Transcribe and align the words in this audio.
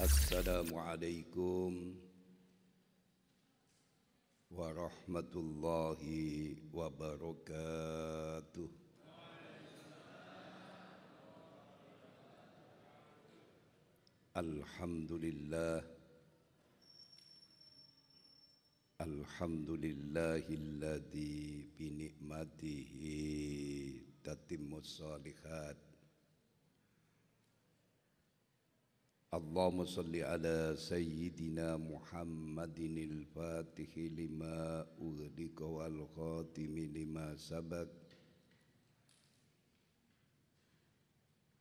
Assalamualaikum 0.00 1.92
warahmatullahi 4.48 6.56
wabarakatuh. 6.72 8.72
Alhamdulillah 14.40 15.84
Alhamdulillahilladzi 19.04 21.76
bi 21.76 21.86
ni'matihi 21.92 23.20
tatimmus 24.24 24.96
salihat 24.96 25.89
اللهم 29.34 29.84
صل 29.86 30.16
على 30.16 30.74
سيدنا 30.76 31.76
محمد 31.76 32.78
الفاتح 32.78 33.98
لما 33.98 34.86
أغلق 35.02 35.62
والخاتم 35.62 36.78
لما 36.78 37.36
سبق. 37.36 37.88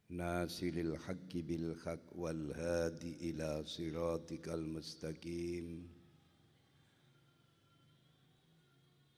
ناصر 0.09 0.67
الحق 0.67 1.33
بالحق 1.33 2.15
والهادي 2.15 3.29
إلى 3.29 3.63
صراطك 3.65 4.49
المستقيم. 4.49 5.89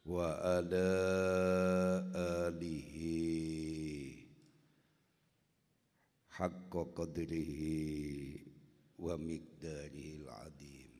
وعلى 0.05 0.91
آله 2.15 2.95
حق 6.31 6.73
قدره 6.95 7.61
ومقداره 8.99 10.07
العظيم. 10.19 10.91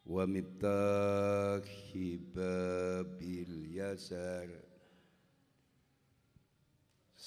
ومفتاح 0.06 1.70
باب 2.36 3.22
اليسار. 3.22 4.71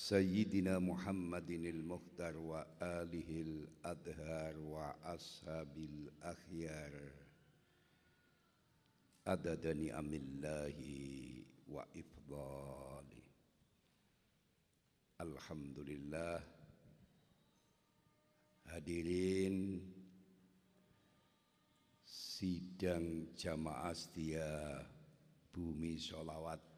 Sayyidina 0.04 0.84
Muhammadinil 0.84 1.80
Mukhtar 1.80 2.36
wa 2.36 2.60
alihil 2.76 3.64
adhar 3.80 4.52
wa 4.60 4.92
ashabil 5.00 6.12
akhyar. 6.20 6.92
Adadani 9.24 9.88
amillahi 9.88 11.40
wa 11.72 11.88
ifdali. 11.96 13.24
Alhamdulillah. 15.24 16.36
Hadirin 18.76 19.80
sidang 22.04 23.32
jamaah 23.32 23.96
setia 23.96 24.84
bumi 25.48 25.96
solawat 25.96 26.73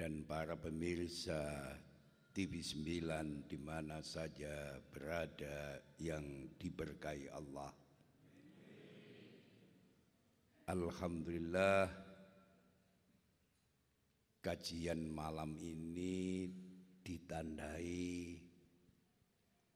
dan 0.00 0.24
para 0.24 0.56
pemirsa 0.56 1.60
TV 2.32 2.64
9 2.64 3.44
di 3.44 3.60
mana 3.60 4.00
saja 4.00 4.80
berada 4.88 5.76
yang 6.00 6.48
diberkahi 6.56 7.28
Allah. 7.28 7.68
Alhamdulillah 10.72 11.84
kajian 14.40 15.04
malam 15.04 15.60
ini 15.60 16.48
ditandai 17.04 18.40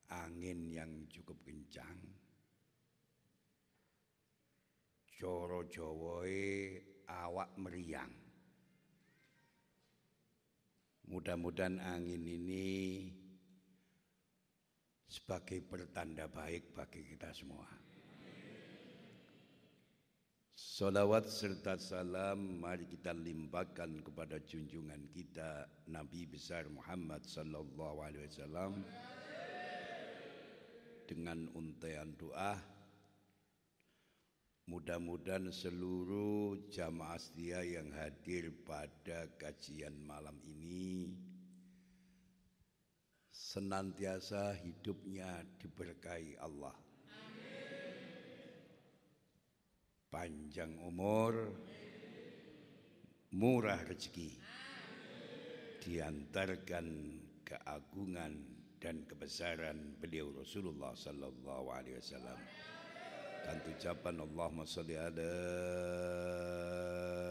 angin 0.09 0.73
yang 0.73 1.05
cukup 1.13 1.37
kencang. 1.45 2.01
Coro 5.21 5.69
Jawoe 5.69 6.81
awak 7.13 7.61
meriang. 7.61 8.24
Mudah-mudahan 11.05 11.81
angin 11.85 12.25
ini 12.25 13.07
sebagai 15.05 15.61
pertanda 15.63 16.25
baik 16.27 16.73
bagi 16.73 17.05
kita 17.05 17.29
semua. 17.37 17.69
Salawat 20.57 21.31
serta 21.31 21.79
salam 21.79 22.59
mari 22.59 22.91
kita 22.91 23.15
limpahkan 23.15 24.03
kepada 24.03 24.43
junjungan 24.43 25.07
kita 25.15 25.71
Nabi 25.87 26.27
besar 26.27 26.67
Muhammad 26.67 27.23
sallallahu 27.23 28.03
alaihi 28.03 28.27
wasallam 28.27 28.83
dengan 31.07 31.47
untaian 31.55 32.11
doa 32.19 32.74
Mudah-mudahan 34.65 35.53
seluruh 35.53 36.73
jamaah 36.73 37.21
setia 37.21 37.61
yang 37.61 37.93
hadir 37.93 38.49
pada 38.65 39.29
kajian 39.37 39.93
malam 40.09 40.41
ini 40.41 41.13
senantiasa 43.29 44.57
hidupnya 44.65 45.45
diberkahi 45.61 46.41
Allah. 46.41 46.73
Panjang 50.09 50.81
umur, 50.81 51.53
murah 53.37 53.85
rezeki, 53.85 54.33
diantarkan 55.85 56.89
keagungan 57.45 58.33
dan 58.81 59.05
kebesaran 59.05 60.01
beliau 60.01 60.33
Rasulullah 60.33 60.97
sallallahu 60.97 61.69
alaihi 61.69 62.01
wasallam 62.01 62.41
dan 63.45 63.61
ucapan 63.69 64.17
Allahumma 64.25 64.65
salli 64.65 64.97
ala 64.97 65.33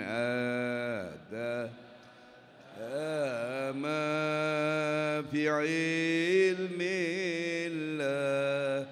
أتى 0.00 1.68
ما 3.72 5.22
في 5.32 5.48
علم 5.48 6.78
الله 6.80 8.86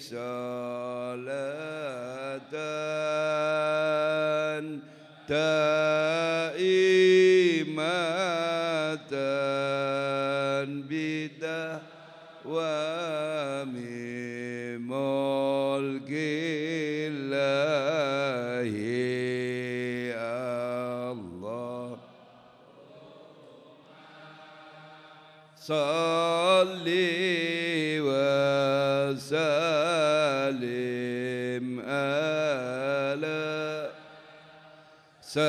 صلاة 0.00 1.54
So 35.34 35.42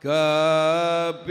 Kabir, 0.00 1.28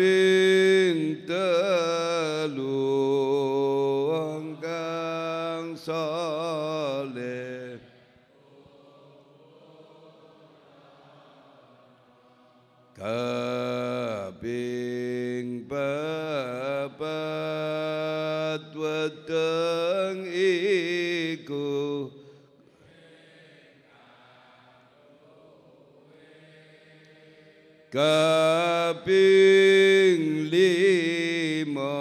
kaping 27.90 29.10
lima 30.46 31.98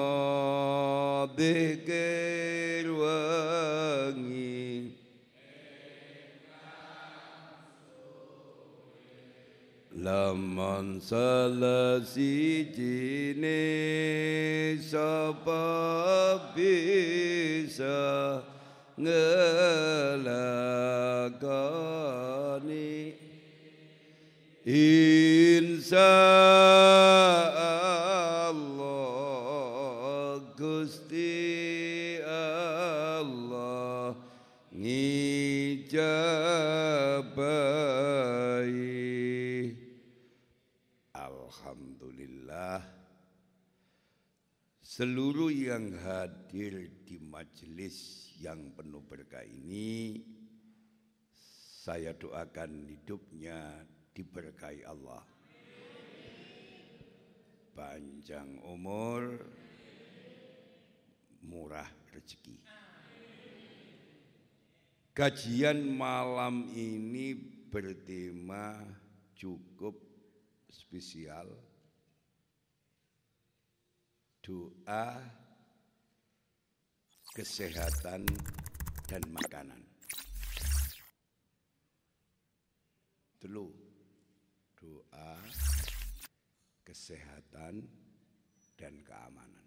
dikir 1.32 2.92
wangi 2.92 4.92
Laman 9.96 11.00
salah 11.00 12.04
sijine 12.04 13.64
sapa 14.84 15.72
bisa 16.52 18.44
ngelakoni 19.00 19.48
Allah 25.92 27.60
Gusti 30.52 32.20
Allah 32.24 34.12
ngijabai 34.74 35.96
Alhamdulillah 41.16 42.84
seluruh 44.84 45.54
yang 45.54 45.94
hadir 46.02 46.90
di 47.06 47.16
majelis 47.22 48.28
yang 48.42 48.74
penuh 48.76 49.00
berkah 49.06 49.46
ini 49.46 50.20
saya 51.88 52.12
doakan 52.12 52.84
hidupnya 52.84 53.88
diberkahi 54.12 54.84
Allah. 54.84 55.37
Panjang 57.78 58.58
umur, 58.66 59.38
murah 61.46 61.86
rezeki. 62.10 62.58
Kajian 65.14 65.86
malam 65.86 66.74
ini 66.74 67.38
bertema 67.70 68.82
cukup 69.38 69.94
spesial 70.66 71.46
doa 74.42 75.22
kesehatan 77.30 78.26
dan 79.06 79.22
makanan. 79.30 79.86
Telu 83.38 83.70
doa, 84.74 85.38
kesehatan, 86.88 87.84
dan 88.80 88.94
keamanan. 89.04 89.66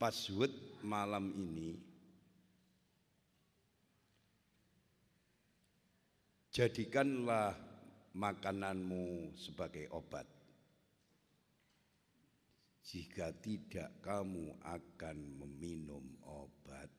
Password 0.00 0.80
malam 0.80 1.28
ini 1.36 1.76
jadikanlah 6.48 7.52
makananmu 8.16 9.36
sebagai 9.36 9.90
obat. 9.92 10.24
Jika 12.84 13.32
tidak, 13.42 14.00
kamu 14.04 14.60
akan 14.62 15.16
meminum 15.40 16.04
obat. 16.22 16.92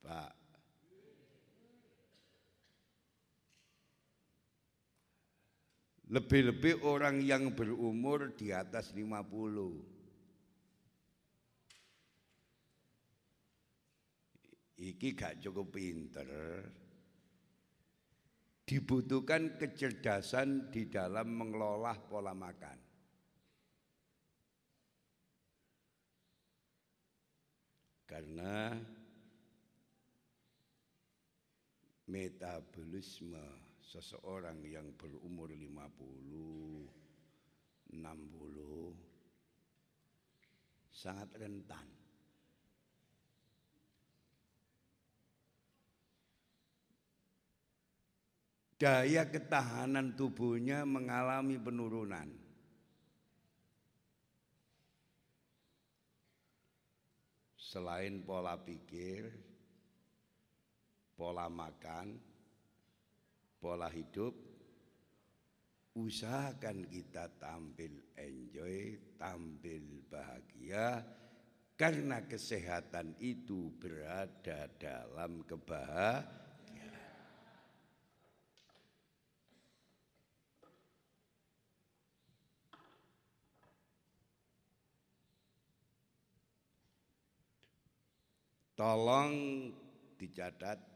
Pak, 0.00 0.33
Lebih-lebih 6.12 6.84
orang 6.84 7.24
yang 7.24 7.56
berumur 7.56 8.36
di 8.36 8.52
atas 8.52 8.92
50. 8.92 9.24
Iki 14.84 15.08
gak 15.16 15.40
cukup 15.40 15.72
pinter. 15.72 16.28
Dibutuhkan 18.68 19.56
kecerdasan 19.56 20.68
di 20.68 20.92
dalam 20.92 21.32
mengelola 21.32 21.96
pola 21.96 22.36
makan. 22.36 22.78
Karena 28.04 28.76
metabolisme 32.04 33.63
seseorang 33.94 34.58
yang 34.66 34.90
berumur 34.98 35.54
50, 35.54 37.94
60 37.94 38.02
sangat 40.90 41.30
rentan. 41.38 41.86
Daya 48.74 49.30
ketahanan 49.30 50.18
tubuhnya 50.18 50.82
mengalami 50.82 51.54
penurunan. 51.62 52.26
Selain 57.54 58.18
pola 58.26 58.58
pikir, 58.58 59.30
pola 61.14 61.46
makan, 61.46 62.33
pola 63.64 63.88
hidup, 63.88 64.36
usahakan 65.96 66.84
kita 66.84 67.32
tampil 67.40 68.12
enjoy, 68.12 69.00
tampil 69.16 70.04
bahagia, 70.04 71.00
karena 71.72 72.20
kesehatan 72.28 73.16
itu 73.24 73.72
berada 73.80 74.68
dalam 74.76 75.40
kebahagiaan. 75.48 76.44
Tolong 88.76 89.32
dicatat 90.20 90.93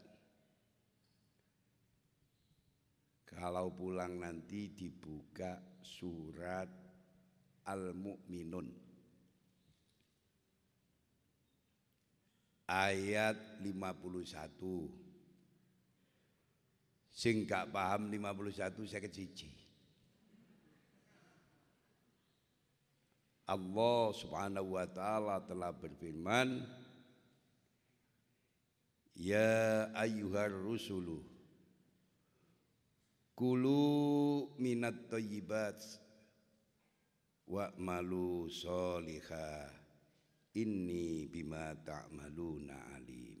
kalau 3.29 3.69
pulang 3.69 4.17
nanti 4.17 4.73
dibuka 4.73 5.61
surat 5.85 6.69
Al-Mu'minun. 7.69 8.67
Ayat 12.69 13.61
51 13.65 15.09
sing 17.09 17.43
gak 17.43 17.73
paham 17.73 18.07
51 18.07 18.85
saya 18.85 19.01
kecici 19.03 19.49
Allah 23.49 24.13
subhanahu 24.13 24.77
wa 24.77 24.85
ta'ala 24.85 25.41
telah 25.43 25.73
berfirman 25.73 26.61
Ya 29.19 29.89
ayyuhar 29.99 30.53
rusulu 30.53 31.25
Kulu 33.39 33.79
minat 34.59 35.07
tayyibat 35.07 35.79
Wa'malu 37.47 38.51
soliha 38.51 39.71
Inni 40.59 41.23
bima 41.31 41.71
ta'maluna 41.79 42.99
alim 42.99 43.39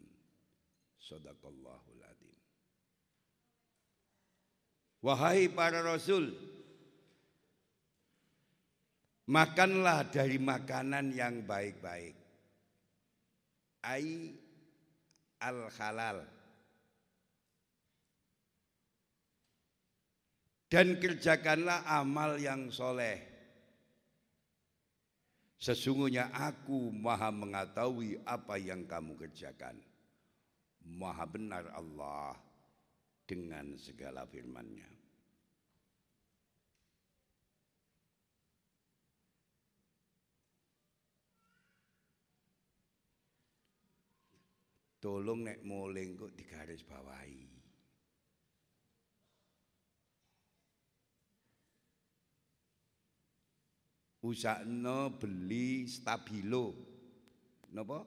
Sadaqallahul 1.03 1.99
adim 2.07 2.39
Wahai 5.03 5.51
para 5.51 5.83
rasul 5.83 6.31
Makanlah 9.29 10.09
dari 10.09 10.41
makanan 10.41 11.13
yang 11.13 11.45
baik-baik. 11.45 12.17
Ai 13.85 14.33
al-halal. 15.37 16.25
Dan 20.69 21.01
kerjakanlah 21.01 21.81
amal 21.89 22.37
yang 22.37 22.69
soleh. 22.69 23.17
Sesungguhnya 25.57 26.29
aku 26.29 26.93
maha 26.93 27.33
mengetahui 27.33 28.21
apa 28.21 28.55
yang 28.61 28.85
kamu 28.85 29.17
kerjakan. 29.17 29.81
Maha 30.85 31.25
benar 31.25 31.73
Allah 31.73 32.37
dengan 33.25 33.73
segala 33.81 34.29
firman-Nya. 34.29 34.87
Tolong 45.01 45.49
nek 45.49 45.65
muling 45.65 46.13
kok 46.13 46.35
digaris 46.37 46.85
bawahi. 46.85 47.48
Usakno 54.19 55.15
beli 55.15 55.87
stabilo. 55.87 56.75
Napa? 57.71 58.03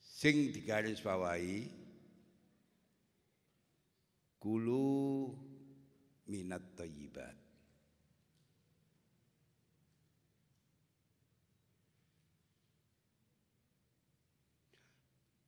Sing 0.00 0.52
digaris 0.56 1.04
bawahi 1.04 1.68
kulu 4.40 5.28
minat 6.28 6.64
thayyibat 6.76 7.43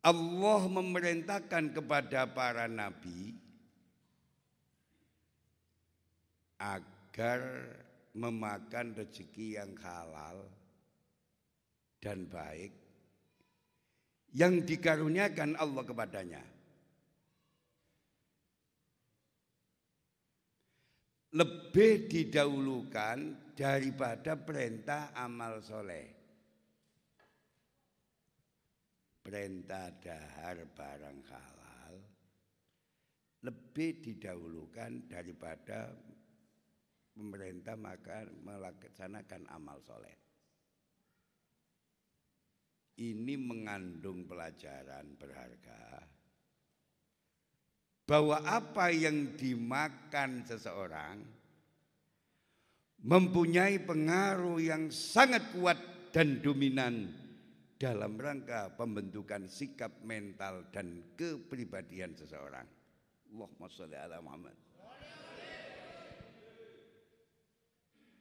Allah 0.06 0.60
memerintahkan 0.70 1.74
kepada 1.74 2.30
para 2.30 2.70
nabi 2.70 3.34
agar 6.62 7.42
memakan 8.14 8.94
rezeki 8.94 9.58
yang 9.58 9.74
halal 9.82 10.46
dan 11.98 12.22
baik 12.30 12.70
yang 14.30 14.62
dikaruniakan 14.62 15.58
Allah 15.58 15.82
kepadanya. 15.82 16.44
Lebih 21.36 22.08
didahulukan 22.08 23.18
daripada 23.58 24.38
perintah 24.40 25.12
amal 25.12 25.60
soleh. 25.60 26.15
Perintah 29.26 29.90
dahar 29.98 30.70
barang 30.70 31.20
halal 31.26 31.94
lebih 33.42 33.98
didahulukan 33.98 35.10
daripada 35.10 35.90
pemerintah 37.10 37.74
maka 37.74 38.22
melaksanakan 38.46 39.50
amal 39.50 39.82
soleh. 39.82 40.14
Ini 43.02 43.34
mengandung 43.34 44.30
pelajaran 44.30 45.18
berharga 45.18 46.06
bahwa 48.06 48.46
apa 48.46 48.94
yang 48.94 49.34
dimakan 49.34 50.46
seseorang 50.46 51.18
mempunyai 53.02 53.82
pengaruh 53.82 54.62
yang 54.62 54.88
sangat 54.94 55.42
kuat 55.50 55.76
dan 56.14 56.38
dominan 56.40 57.25
dalam 57.76 58.16
rangka 58.16 58.72
pembentukan 58.72 59.44
sikap 59.48 60.00
mental 60.00 60.72
dan 60.72 61.12
kepribadian 61.12 62.16
seseorang. 62.16 62.64
Allahumma 63.32 63.68
sholli 63.68 63.96
ala 64.00 64.20
Muhammad. 64.24 64.56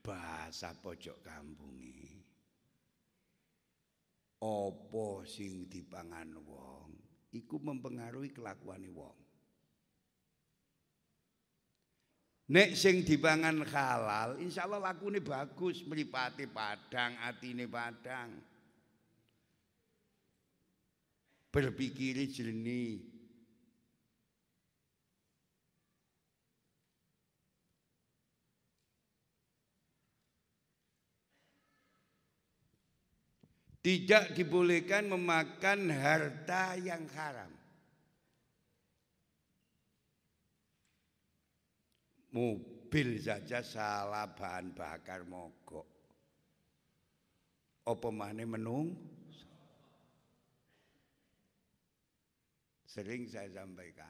Bahasa 0.04 0.76
pojok 0.76 1.18
kampungi. 1.24 2.14
Apa 4.36 5.24
sing 5.24 5.66
dipangan 5.66 6.36
wong 6.44 6.92
iku 7.36 7.60
mempengaruhi 7.60 8.32
kelakuan 8.32 8.84
wong. 8.92 9.16
Nek 12.46 12.78
sing 12.78 13.02
dipangan 13.02 13.66
halal, 13.66 14.38
insya 14.38 14.70
Allah 14.70 14.94
lakune 14.94 15.18
bagus, 15.18 15.82
mripate 15.82 16.46
padang, 16.46 17.18
atine 17.26 17.66
padang. 17.66 18.38
Berpikir 21.56 22.20
jernih. 22.28 23.00
Tidak 33.80 34.36
dibolehkan 34.36 35.08
memakan 35.08 35.88
harta 35.94 36.76
yang 36.76 37.08
haram. 37.16 37.48
Mobil 42.36 43.16
saja 43.22 43.64
salah 43.64 44.28
bahan 44.28 44.76
bakar 44.76 45.24
mogok. 45.24 45.88
Apa 47.86 48.10
mana 48.12 48.44
menung? 48.44 48.92
Sering 52.96 53.28
saya 53.28 53.52
sampaikan. 53.52 54.08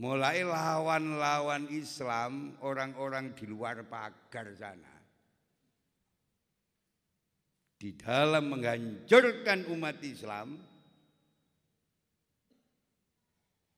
Mulai 0.00 0.48
lawan-lawan 0.48 1.68
Islam, 1.68 2.56
orang-orang 2.64 3.36
di 3.36 3.44
luar 3.44 3.84
pagar 3.84 4.48
sana. 4.56 4.96
Di 7.76 7.92
dalam 8.00 8.48
menghancurkan 8.48 9.68
umat 9.76 10.00
Islam, 10.00 10.56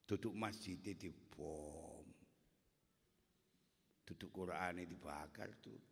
duduk 0.06 0.30
masjid 0.38 0.78
dibom. 0.78 2.06
Duduk 4.06 4.30
Quran 4.30 4.86
dibakar 4.86 5.50
tuh. 5.58 5.91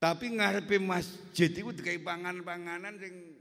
Tapi 0.00 0.32
ngarepe 0.32 0.80
masjid 0.80 1.52
itu 1.52 1.76
dikai 1.76 2.00
pangan-panganan 2.00 2.96
sing 2.96 3.36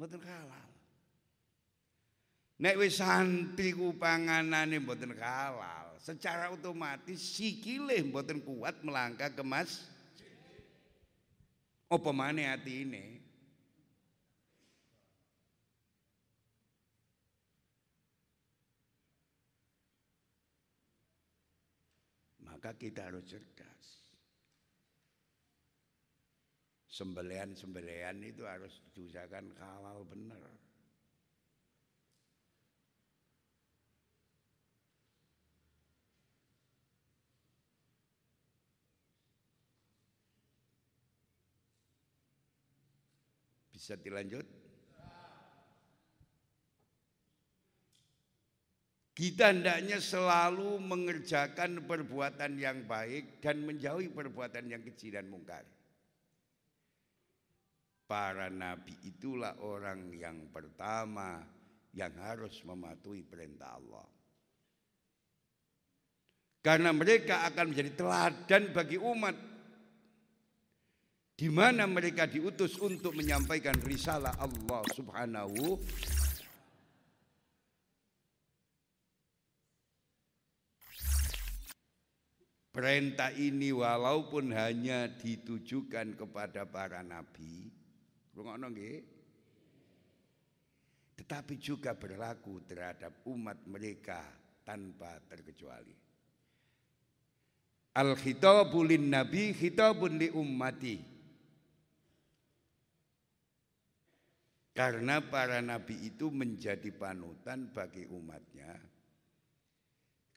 mboten 0.00 0.24
halal. 0.24 0.68
Nek 2.64 2.80
wis 2.80 2.96
santri 2.96 3.76
ku 3.76 3.92
panganane 3.92 4.80
mboten 4.80 5.12
halal, 5.20 5.92
secara 6.00 6.48
otomatis 6.48 7.20
sikile 7.20 8.00
mboten 8.08 8.40
kuat 8.40 8.80
melangkah 8.80 9.28
ke 9.28 9.44
mas. 9.44 9.84
Apa 11.92 12.08
maneh 12.08 12.48
atine? 12.48 13.23
Maka 22.64 22.80
kita 22.80 23.12
harus 23.12 23.28
cerdas. 23.28 24.08
Sembelian-sembelian 26.88 28.24
itu 28.24 28.48
harus 28.48 28.80
diusahakan 28.96 29.52
halal 29.60 30.00
benar. 30.08 30.40
Bisa 43.76 44.00
dilanjut? 44.00 44.63
Kita 49.14 49.54
hendaknya 49.54 50.02
selalu 50.02 50.82
mengerjakan 50.82 51.86
perbuatan 51.86 52.58
yang 52.58 52.82
baik 52.82 53.38
dan 53.38 53.62
menjauhi 53.62 54.10
perbuatan 54.10 54.66
yang 54.66 54.82
kecil 54.82 55.14
dan 55.14 55.30
mungkar. 55.30 55.62
Para 58.10 58.50
nabi 58.50 58.98
itulah 59.06 59.54
orang 59.62 60.10
yang 60.18 60.50
pertama 60.50 61.46
yang 61.94 62.10
harus 62.18 62.58
mematuhi 62.66 63.22
perintah 63.22 63.78
Allah. 63.78 64.06
Karena 66.58 66.90
mereka 66.90 67.46
akan 67.46 67.70
menjadi 67.70 67.92
teladan 67.94 68.74
bagi 68.74 68.98
umat 68.98 69.36
di 71.38 71.48
mana 71.54 71.86
mereka 71.86 72.26
diutus 72.26 72.78
untuk 72.82 73.14
menyampaikan 73.14 73.78
risalah 73.86 74.34
Allah 74.42 74.82
Subhanahu 74.90 75.78
Perintah 82.74 83.30
ini 83.30 83.70
walaupun 83.70 84.50
hanya 84.50 85.06
ditujukan 85.06 86.18
kepada 86.18 86.66
para 86.66 87.06
nabi, 87.06 87.70
tetapi 91.14 91.54
juga 91.62 91.94
berlaku 91.94 92.66
terhadap 92.66 93.22
umat 93.30 93.62
mereka 93.70 94.26
tanpa 94.66 95.22
terkecuali. 95.30 95.94
Al-khitabul 97.94 98.90
nabi 98.98 99.54
khitabun 99.54 100.18
li 100.18 100.28
ummati. 100.34 100.98
Karena 104.74 105.22
para 105.22 105.62
nabi 105.62 106.10
itu 106.10 106.26
menjadi 106.34 106.90
panutan 106.90 107.70
bagi 107.70 108.10
umatnya. 108.10 108.74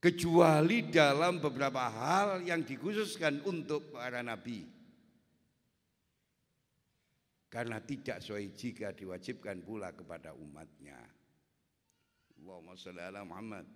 Kecuali 0.07 0.87
dalam 0.87 1.43
beberapa 1.43 1.91
hal 1.91 2.39
yang 2.39 2.63
dikhususkan 2.63 3.43
untuk 3.43 3.91
para 3.91 4.23
nabi. 4.23 4.63
Karena 7.51 7.83
tidak 7.83 8.23
sesuai 8.23 8.55
jika 8.55 8.95
diwajibkan 8.95 9.67
pula 9.67 9.91
kepada 9.91 10.31
umatnya. 10.31 10.95
Allahumma 12.39 12.79
salli 12.79 13.03
ala 13.03 13.27
Muhammad. 13.27 13.67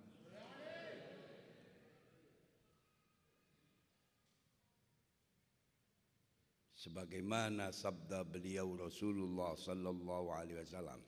sebagaimana 6.82 7.70
sabda 7.70 8.26
beliau 8.26 8.74
Rasulullah 8.74 9.54
sallallahu 9.54 10.34
alaihi 10.34 10.58
wasallam 10.58 10.98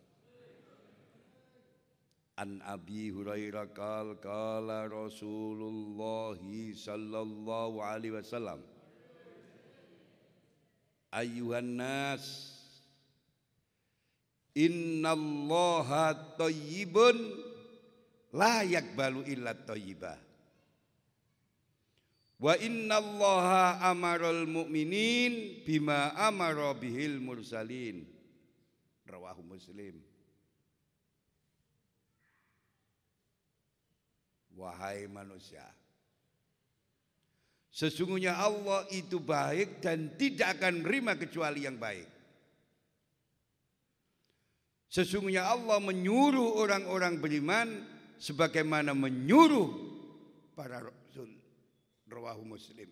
An 2.37 2.59
Abi 2.67 3.15
Hurairah 3.15 3.71
qal 3.71 4.19
qala 4.19 4.91
Rasulullah 4.91 6.35
sallallahu 6.75 7.79
alaihi 7.79 8.19
wasallam 8.19 8.59
Ayuhan 11.15 11.79
nas 11.79 12.51
Innallaha 14.55 16.35
thayyibun 16.39 17.15
la 18.35 18.67
yakbalu 18.67 19.27
illa 19.31 19.55
thayyibah 19.55 20.19
Wa 22.45 22.59
inna 22.61 23.01
allaha 23.01 23.81
amaral 23.89 24.45
mu'minin 24.45 25.65
bima 25.65 26.13
amara 26.13 26.75
bihil 26.77 27.17
mursalin. 27.17 28.05
Rawahu 29.09 29.41
muslim. 29.41 29.97
Wahai 34.55 35.11
manusia. 35.11 35.67
Sesungguhnya 37.75 38.39
Allah 38.39 38.87
itu 38.95 39.19
baik 39.19 39.83
dan 39.83 40.15
tidak 40.15 40.59
akan 40.59 40.87
menerima 40.87 41.19
kecuali 41.19 41.67
yang 41.67 41.75
baik. 41.75 42.07
Sesungguhnya 44.95 45.43
Allah 45.51 45.83
menyuruh 45.83 46.55
orang-orang 46.55 47.19
beriman 47.19 47.67
sebagaimana 48.15 48.95
menyuruh 48.95 49.67
para 50.55 50.87
rasul 50.87 51.27
rawahu 52.07 52.47
muslim 52.47 52.87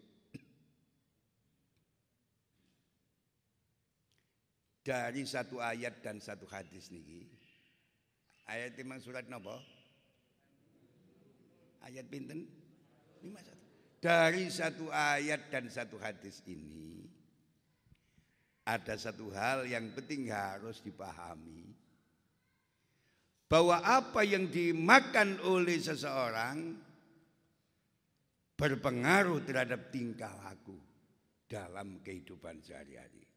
dari 4.82 5.22
satu 5.22 5.62
ayat 5.62 6.02
dan 6.02 6.18
satu 6.18 6.42
hadis 6.50 6.90
niki 6.90 7.30
ayat 8.50 8.74
timang 8.74 8.98
surat 8.98 9.30
napa 9.30 9.62
ayat 11.86 12.06
pinten 12.08 12.46
lima 13.22 13.40
satu 13.42 13.64
dari 14.02 14.44
satu 14.50 14.86
ayat 14.90 15.50
dan 15.50 15.70
satu 15.70 15.96
hadis 16.02 16.42
ini 16.50 17.06
ada 18.62 18.94
satu 18.94 19.30
hal 19.34 19.66
yang 19.66 19.90
penting 19.94 20.30
harus 20.30 20.78
dipahami 20.82 21.74
bahwa 23.52 23.84
apa 23.84 24.24
yang 24.24 24.48
dimakan 24.48 25.36
oleh 25.44 25.76
seseorang 25.76 26.72
berpengaruh 28.56 29.44
terhadap 29.44 29.92
tingkah 29.92 30.32
laku 30.40 30.78
dalam 31.44 32.00
kehidupan 32.00 32.64
sehari-hari. 32.64 33.28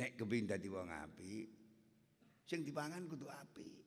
Nek 0.00 0.16
kepin 0.16 0.48
dadi 0.48 0.72
wong 0.72 0.88
api, 0.88 1.34
sing 2.48 2.64
dipangan 2.64 3.04
kudu 3.04 3.28
api. 3.28 3.83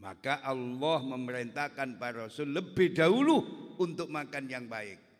Maka 0.00 0.40
Allah 0.40 0.98
memerintahkan 1.04 2.00
para 2.00 2.26
rasul 2.26 2.56
lebih 2.56 2.96
dahulu 2.96 3.44
untuk 3.76 4.08
makan 4.08 4.48
yang 4.48 4.64
baik. 4.64 5.10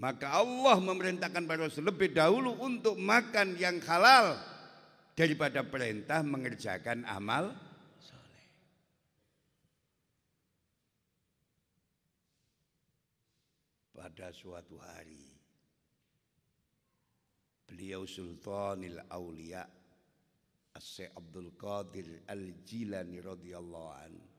Maka 0.00 0.32
Allah 0.32 0.80
memerintahkan 0.80 1.44
pada 1.44 1.68
Rasul 1.68 1.92
lebih 1.92 2.16
dahulu 2.16 2.56
untuk 2.56 2.96
makan 2.96 3.52
yang 3.60 3.76
halal 3.84 4.40
daripada 5.12 5.60
perintah 5.60 6.24
mengerjakan 6.24 7.04
amal. 7.04 7.52
Pada 13.92 14.32
suatu 14.32 14.80
hari 14.80 15.20
beliau 17.68 18.08
Sultanil 18.08 19.04
Aulia 19.12 19.68
Syekh 20.78 21.10
Abdul 21.16 21.56
Qadir 21.58 22.22
Al-Jilani 22.30 23.18
radhiyallahu 23.18 23.90
anhu 23.90 24.30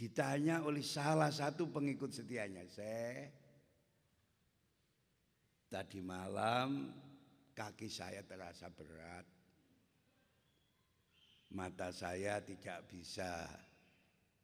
ditanya 0.00 0.64
oleh 0.64 0.80
salah 0.80 1.28
satu 1.28 1.68
pengikut 1.68 2.08
setianya, 2.08 2.64
saya 2.72 3.28
tadi 5.68 6.00
malam 6.00 6.88
kaki 7.52 7.84
saya 7.92 8.24
terasa 8.24 8.72
berat, 8.72 9.28
mata 11.52 11.92
saya 11.92 12.40
tidak 12.40 12.88
bisa 12.88 13.44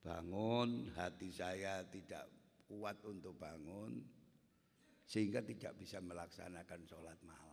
bangun, 0.05 0.92
hati 0.92 1.33
saya 1.33 1.88
tidak 1.88 2.29
kuat 2.68 3.01
untuk 3.09 3.40
bangun, 3.40 3.96
sehingga 5.09 5.40
tidak 5.40 5.72
bisa 5.81 6.05
melaksanakan 6.05 6.85
sholat 6.85 7.16
malam. 7.25 7.46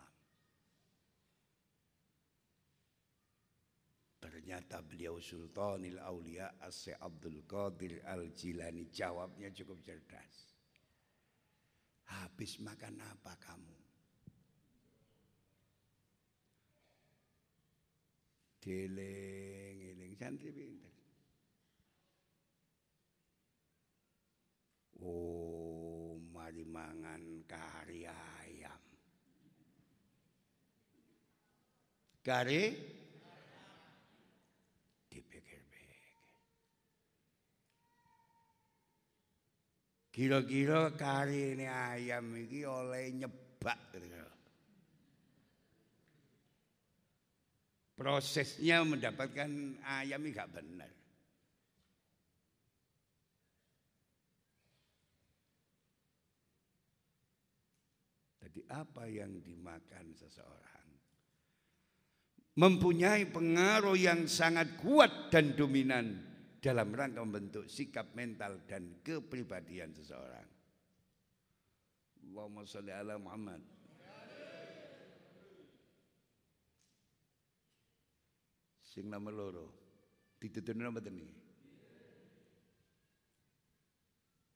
Ternyata 4.24 4.80
beliau 4.80 5.20
Sultanil 5.20 6.00
Aulia 6.00 6.56
Asy 6.64 6.96
Abdul 6.96 7.44
Qadir 7.44 8.08
Al 8.08 8.32
Jilani 8.32 8.88
jawabnya 8.88 9.52
cukup 9.52 9.84
cerdas. 9.84 10.56
Habis 12.08 12.64
makan 12.64 13.04
apa 13.04 13.36
kamu? 13.36 13.76
Deling, 18.64 19.92
eling 19.92 20.16
santri 20.16 20.56
pinter. 20.56 20.96
Oh, 25.04 26.16
mari 26.32 26.64
mangan 26.64 27.44
kari 27.44 28.08
ayam. 28.08 28.84
Kare 32.24 32.93
Kira-kira 40.14 40.94
ini 41.26 41.66
ayam 41.66 42.38
ini 42.38 42.62
oleh 42.70 43.10
nyebak. 43.18 43.82
Prosesnya 47.98 48.86
mendapatkan 48.86 49.50
ayam 49.82 50.22
ini 50.22 50.36
gak 50.38 50.54
benar. 50.54 50.92
Jadi 58.38 58.62
apa 58.70 59.10
yang 59.10 59.42
dimakan 59.42 60.14
seseorang 60.14 60.90
mempunyai 62.54 63.26
pengaruh 63.34 63.98
yang 63.98 64.30
sangat 64.30 64.78
kuat 64.78 65.34
dan 65.34 65.58
dominan 65.58 66.33
dalam 66.64 66.96
rangka 66.96 67.20
membentuk 67.20 67.68
sikap 67.68 68.16
mental 68.16 68.64
dan 68.64 69.04
kepribadian 69.04 69.92
seseorang. 69.92 70.48
Allahumma 72.24 72.64
sholli 72.64 72.96
ala 72.96 73.20
Muhammad. 73.20 73.60
Sing 78.80 79.12
nomor 79.12 79.36
loro. 79.36 79.68
Ditutur 80.40 80.80
nama 80.80 81.04
tadi. 81.04 81.28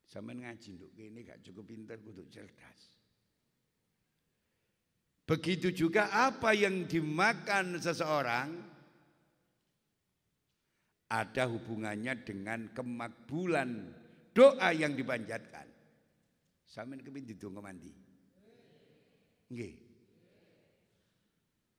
Sampeyan 0.08 0.48
ngaji 0.48 0.68
nduk 0.80 0.90
kene 0.96 1.20
gak 1.20 1.44
cukup 1.44 1.68
pinter 1.68 2.00
kudu 2.00 2.24
cerdas. 2.32 2.96
Begitu 5.28 5.76
juga 5.76 6.08
apa 6.08 6.56
yang 6.56 6.88
dimakan 6.88 7.76
seseorang 7.76 8.48
ada 11.08 11.48
hubungannya 11.48 12.20
dengan 12.20 12.68
kemakbulan 12.76 13.92
doa 14.36 14.68
yang 14.76 14.92
dipanjatkan. 14.92 15.64
Samin 16.68 17.00
kepin 17.00 17.24
didonga 17.24 17.64
mandi. 17.64 17.92
Nggih. 19.48 19.74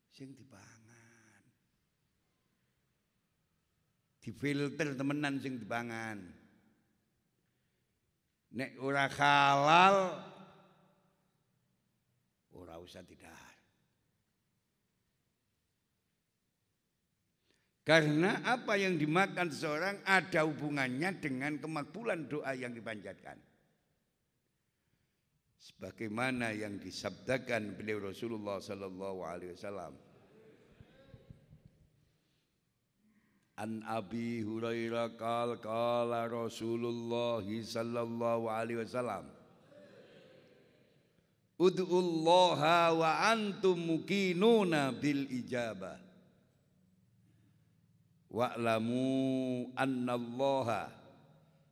Sing 0.09 0.33
dipangan. 0.33 1.41
Difilter 4.19 4.97
temenan 4.97 5.37
sing 5.37 5.61
dipangan. 5.61 6.17
Nek 8.49 8.81
ora 8.81 9.05
halal 9.05 9.97
ora 12.57 12.81
usah 12.81 13.05
tidak. 13.05 13.48
Karena 17.89 18.37
apa 18.45 18.77
yang 18.77 19.01
dimakan 19.01 19.49
seseorang 19.49 20.05
ada 20.05 20.45
hubungannya 20.45 21.09
dengan 21.17 21.57
kemakbulan 21.57 22.29
doa 22.29 22.53
yang 22.53 22.69
dipanjatkan. 22.69 23.33
Sebagaimana 25.57 26.53
yang 26.53 26.77
disabdakan 26.77 27.73
beliau 27.73 28.13
Rasulullah 28.13 28.61
sallallahu 28.61 29.25
alaihi 29.25 29.57
wasallam. 29.57 29.97
An 33.57 33.81
Abi 33.89 34.45
Hurairah 34.45 35.17
qal 35.17 35.57
qala 35.57 36.29
Rasulullah 36.29 37.41
sallallahu 37.41 38.53
alaihi 38.53 38.85
wasallam 38.85 39.25
Ud'ullaha 41.57 42.93
wa 42.93 43.33
antum 43.33 43.81
mukinuna 43.81 44.93
bil 44.93 45.25
ijabah. 45.25 46.08
Wa'lamu 48.29 49.73
annallaha 49.73 50.93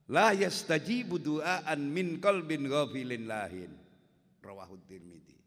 la 0.10 0.34
yastajibu 0.34 1.22
du'aan 1.22 1.78
min 1.78 2.18
qalbin 2.18 2.66
ghafilin 2.66 3.30
lahin. 3.30 3.72
Rawahu 4.42 4.80
Tirmidzi. 4.90 5.38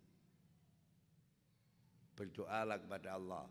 Berdoalah 2.14 2.78
kepada 2.78 3.16
Allah. 3.16 3.46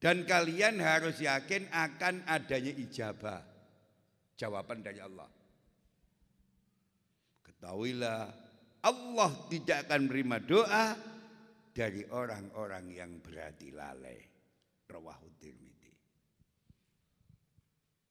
Dan 0.00 0.26
kalian 0.28 0.80
harus 0.82 1.22
yakin 1.22 1.70
akan 1.70 2.26
adanya 2.28 2.72
ijabah. 2.74 3.40
Jawaban 4.34 4.82
dari 4.82 5.00
Allah. 5.00 5.30
Ketahuilah 7.46 8.20
Allah 8.84 9.30
tidak 9.48 9.88
akan 9.88 10.00
menerima 10.10 10.38
doa 10.44 10.86
dari 11.72 12.04
orang-orang 12.12 12.84
yang 12.92 13.12
berhati 13.22 13.72
lalai. 13.72 14.33
Rawahu 14.88 15.28
Tirmidzi. 15.40 15.92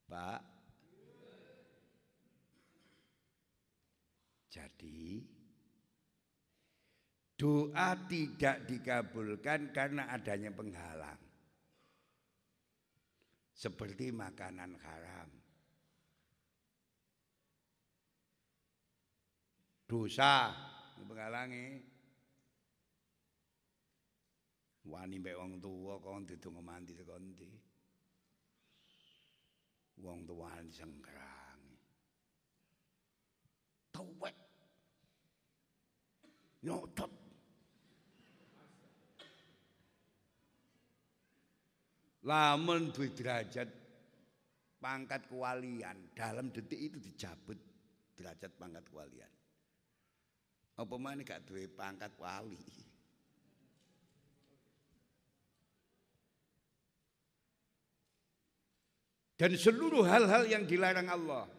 Pak. 0.10 0.42
Jadi 4.54 5.26
doa 7.34 7.98
tidak 8.06 8.70
dikabulkan 8.70 9.74
karena 9.74 10.14
adanya 10.14 10.54
penghalang. 10.54 11.22
Seperti 13.54 14.14
makanan 14.14 14.78
haram. 14.78 15.44
dosa 19.94 20.50
menghalangi 21.06 21.93
wani 24.84 25.20
mbek 25.20 25.38
wong 25.40 25.54
tuwa 25.64 25.96
kon 26.04 26.28
didonga 26.28 26.62
mandi 26.62 26.92
teko 26.94 27.16
ndi? 27.20 27.50
Wong 30.04 30.20
tuwane 30.28 30.72
sengkrangi 30.72 31.78
tuwek. 33.94 34.38
Nyotot. 36.64 37.12
Lamun 42.24 42.96
duwe 42.96 43.12
derajat 43.12 43.70
pangkat 44.80 45.28
kewalian. 45.28 46.16
Dalam 46.16 46.52
detik 46.56 46.80
itu 46.80 46.98
dicabut 47.00 47.60
derajat 48.16 48.52
pangkat 48.56 48.88
kewalian. 48.88 49.32
Apa 50.80 50.96
mana 50.98 51.22
gak 51.22 51.44
duwe 51.46 51.68
pangkat 51.68 52.16
wali. 52.18 52.64
Dan 59.34 59.58
seluruh 59.58 60.06
hal-hal 60.06 60.46
yang 60.46 60.64
dilarang 60.70 61.10
Allah 61.10 61.50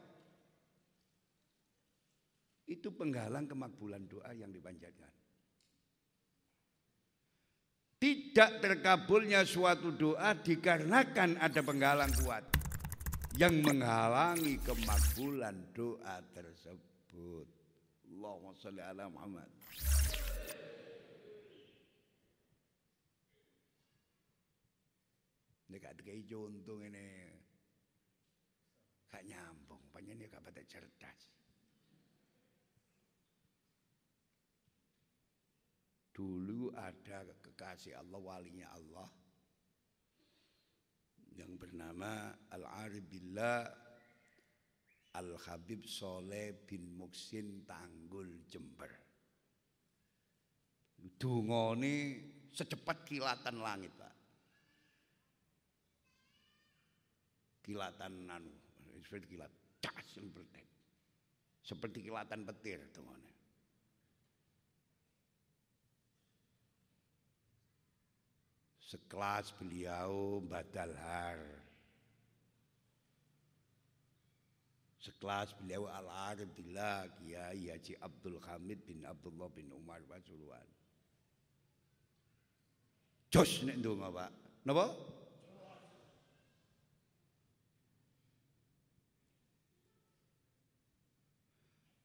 itu 2.70 2.88
penghalang 2.94 3.44
kemakbulan 3.44 4.06
doa 4.08 4.30
yang 4.32 4.48
dipanjatkan. 4.48 5.10
Tidak 7.98 8.60
terkabulnya 8.60 9.48
suatu 9.48 9.92
doa 9.92 10.37
dikarenakan 10.37 11.40
ada 11.40 11.60
penghalang 11.64 12.12
kuat 12.20 12.44
yang 13.40 13.64
menghalangi 13.64 14.60
kemakbulan 14.62 15.56
doa 15.72 16.20
tersebut. 16.37 17.48
Allahumma 18.14 18.54
salli 18.60 18.82
ala 18.84 19.10
Muhammad. 19.10 19.48
Ini 25.68 25.76
gak 25.82 25.98
contoh 26.30 26.78
ini. 26.87 27.34
Gak 29.14 29.31
nyambung. 29.31 29.79
Panjangnya 29.94 30.27
gak 30.27 30.42
pada 30.42 30.62
cerdas. 30.66 31.22
Dulu 36.11 36.74
ada 36.74 37.22
kekasih 37.38 37.94
Allah, 37.94 38.18
walinya 38.18 38.74
Allah. 38.74 39.07
Yang 41.38 41.53
bernama 41.62 42.35
Al 42.50 42.66
Habib 45.46 45.87
Soleh 45.87 46.59
bin 46.66 46.98
Muksin 46.98 47.62
Tanggul 47.62 48.42
Jember. 48.50 48.90
Dungone 51.18 52.18
secepat 52.50 53.07
kilatan 53.07 53.62
langit, 53.62 53.94
Pak. 53.94 54.14
Kilatan 57.62 58.31
anu, 58.31 58.63
seperti 59.04 59.36
kilat 59.36 59.52
cas 59.84 60.08
yang. 60.16 60.64
Seperti 61.64 62.04
kilatan 62.04 62.44
petir 62.44 62.80
dungone. 62.92 63.32
Sekelas 68.84 69.52
beliau 69.56 70.44
Badalhar 70.44 71.64
sekelas 75.04 75.52
beliau 75.60 75.84
al-arif 75.84 76.48
billah 76.56 77.04
Kiai 77.20 77.68
Haji 77.68 78.00
Abdul 78.00 78.40
Hamid 78.48 78.80
bin 78.88 79.04
Abdullah 79.04 79.52
bin 79.52 79.68
Umar 79.68 80.00
Pasuruan. 80.08 80.64
Jos 83.28 83.66
nek 83.68 83.76
ndonga, 83.84 84.08
Pak. 84.08 84.30
Napa? 84.64 84.96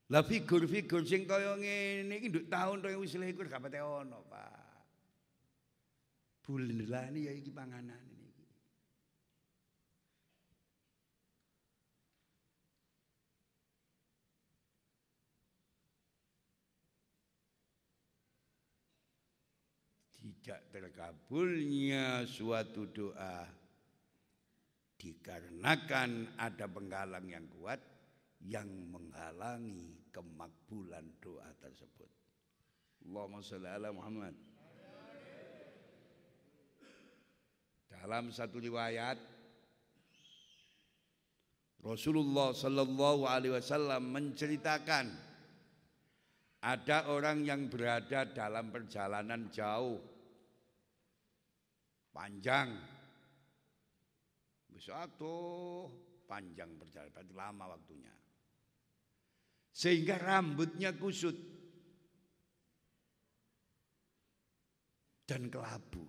Lah 0.10 0.26
figur-figur 0.26 1.06
sing 1.06 1.30
kaya 1.30 1.54
ngene 1.54 2.18
iki 2.18 2.34
nduk 2.34 2.50
taun 2.50 2.82
2021 2.82 3.46
gak 3.46 3.62
pate 3.62 3.78
ono, 3.78 4.26
Pak. 4.26 4.58
Bulendelane 6.42 7.30
ya 7.30 7.34
iki 7.38 7.54
panganan 7.54 8.02
iki. 8.10 8.18
Tidak 20.18 20.74
terkabulnya 20.74 22.26
suatu 22.26 22.90
doa 22.90 23.46
dikarenakan 24.98 26.34
ada 26.42 26.66
penghalang 26.66 27.30
yang 27.30 27.46
kuat 27.54 27.89
yang 28.48 28.68
menghalangi 28.88 30.00
kemakbulan 30.16 31.04
doa 31.20 31.50
tersebut. 31.60 32.08
Allahumma 33.04 33.44
sholli 33.44 33.68
ala 33.68 33.90
Muhammad. 33.92 34.36
Dalam 37.90 38.32
satu 38.32 38.64
riwayat 38.64 39.20
Rasulullah 41.84 42.56
Sallallahu 42.56 43.28
Alaihi 43.28 43.56
Wasallam 43.56 44.12
menceritakan 44.12 45.08
ada 46.60 47.08
orang 47.08 47.48
yang 47.48 47.72
berada 47.72 48.28
dalam 48.28 48.68
perjalanan 48.68 49.48
jauh 49.48 50.00
panjang 52.12 52.76
bisa 54.68 55.08
tuh 55.16 55.88
panjang 56.28 56.68
perjalanan 56.76 57.28
lama 57.32 57.80
waktunya 57.80 58.19
sehingga 59.80 60.20
rambutnya 60.20 60.92
kusut 60.92 61.40
dan 65.24 65.48
kelabu. 65.48 66.04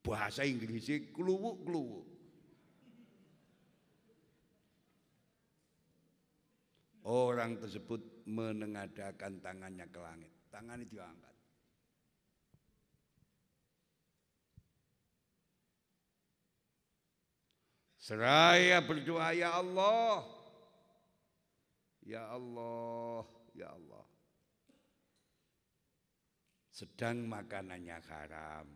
Bahasa 0.00 0.40
Inggrisnya 0.48 1.12
kluwuk-kluwuk. 1.12 2.08
Orang 7.04 7.60
tersebut 7.60 8.00
menengadakan 8.24 9.42
tangannya 9.44 9.86
ke 9.92 9.98
langit. 10.00 10.32
Tangan 10.48 10.80
itu 10.80 10.96
diangkat. 10.96 11.36
Seraya 18.00 18.82
berdoa 18.82 19.30
ya 19.36 19.62
Allah 19.62 20.41
Ya 22.02 22.26
Allah, 22.26 23.22
ya 23.54 23.70
Allah. 23.70 24.04
Sedang 26.72 27.28
makanannya 27.30 27.98
haram, 28.10 28.66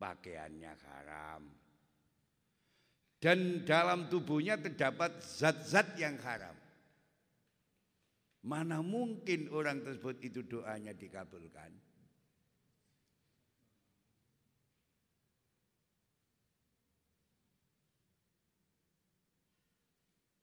pakaiannya 0.00 0.72
haram, 0.74 1.42
dan 3.20 3.62
dalam 3.62 4.10
tubuhnya 4.10 4.58
terdapat 4.58 5.22
zat-zat 5.22 5.94
yang 6.00 6.18
haram. 6.20 6.56
Mana 8.46 8.78
mungkin 8.78 9.50
orang 9.50 9.82
tersebut 9.82 10.22
itu 10.22 10.40
doanya 10.46 10.94
dikabulkan? 10.94 11.74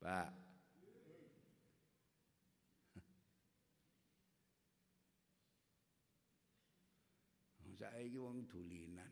Pak, 0.04 0.43
saiki 7.84 8.16
wong 8.16 8.48
dulinan. 8.48 9.12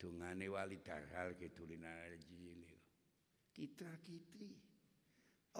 Dungane 0.00 0.48
wali 0.48 0.80
daral 0.80 1.36
ke 1.36 1.52
dulinan 1.52 2.16
cilik. 2.24 2.80
Kitra 3.52 3.92
kitri. 4.00 4.48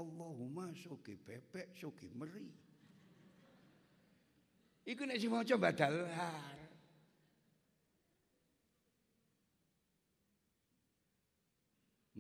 Allahumma 0.01 0.73
soge 0.73 1.21
bebek, 1.21 1.77
soge 1.77 2.09
meri. 2.17 2.49
Iku 4.89 5.05
nek 5.05 5.21
sing 5.21 5.29
maca 5.29 5.55
badalar. 5.61 6.59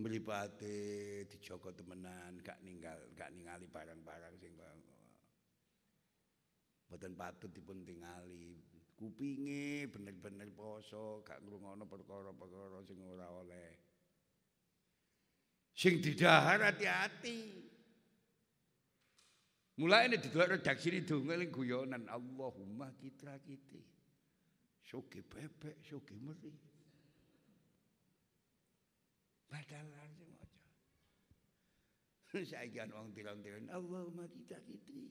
Mripate 0.00 0.76
dijogo 1.28 1.72
temenan, 1.76 2.40
gak 2.40 2.60
ninggal, 2.64 2.96
gak 3.16 3.32
ningali 3.36 3.68
barang-barang 3.68 4.34
sing 4.40 4.52
mboten 6.90 7.14
patut 7.14 7.54
dipun 7.54 7.86
tingali 7.86 8.58
kupinge 9.00 9.88
bener-bener 9.88 10.52
poso 10.52 11.24
gak 11.24 11.40
ngrungokno 11.40 11.88
perkara-perkara 11.88 12.84
sing 12.84 13.00
ora 13.00 13.32
oleh. 13.32 13.72
Sing 15.72 16.04
didahar 16.04 16.60
hati-hati. 16.60 17.40
Mulai 19.80 20.12
ini 20.12 20.20
didelok 20.20 20.60
redaksi 20.60 20.92
ini 20.92 21.00
donga 21.08 21.40
ning 21.40 21.48
guyonan. 21.48 22.04
Allahumma 22.12 22.92
kitra 23.00 23.40
kiti. 23.40 23.80
Soge 24.84 25.24
bebek 25.24 25.80
soge 25.80 26.20
meri. 26.20 26.52
Padahal 29.48 29.88
sing 30.20 30.28
maca 30.36 30.48
saiki 32.52 32.76
ana 32.84 33.00
wong 33.00 33.16
tilang-tilang 33.16 33.64
Allahumma 33.72 34.28
kitra 34.28 34.60
kiti 34.68 35.08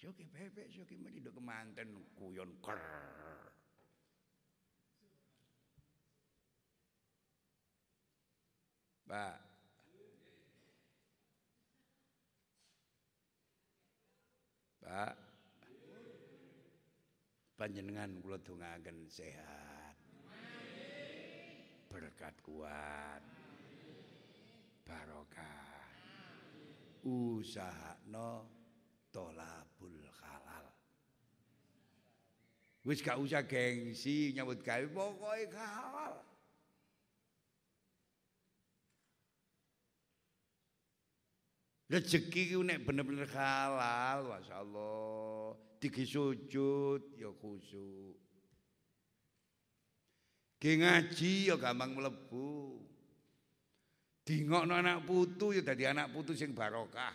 Soki 0.00 0.24
bebek, 0.24 0.72
soki 0.72 0.96
meni 0.96 1.20
do 1.20 1.28
kemanten 1.28 1.92
kuyon 2.16 2.56
ker. 2.64 2.80
Pak. 9.04 9.36
Pak. 14.80 15.14
Panjenengan 17.60 18.24
kula 18.24 18.40
dongaken 18.40 19.04
sehat. 19.04 20.00
Berkat 21.92 22.40
kuat. 22.40 23.20
Barokah. 24.88 25.84
Usahakno 27.04 28.59
tolabul 29.12 29.98
halal. 30.22 30.66
Wis 32.86 33.04
gak 33.04 33.20
usah 33.20 33.44
gengsi 33.44 34.32
nyambut 34.34 34.64
gawe 34.64 34.86
pokoke 34.90 35.52
halal. 35.54 36.14
Rezeki 41.90 42.54
ku 42.54 42.62
nek 42.62 42.86
bener-bener 42.86 43.26
halal, 43.34 44.30
masyaallah. 44.30 45.58
Digi 45.82 46.06
sujud 46.06 47.18
ya 47.18 47.34
khusyuk. 47.34 48.14
Ki 50.60 50.78
ngaji 50.78 51.50
ya 51.50 51.58
gampang 51.58 51.98
mlebu. 51.98 52.78
Dingokno 54.22 54.78
anak 54.78 55.02
putu 55.02 55.50
ya 55.50 55.66
dadi 55.66 55.88
anak 55.88 56.14
putu 56.14 56.36
sing 56.36 56.54
barokah. 56.54 57.10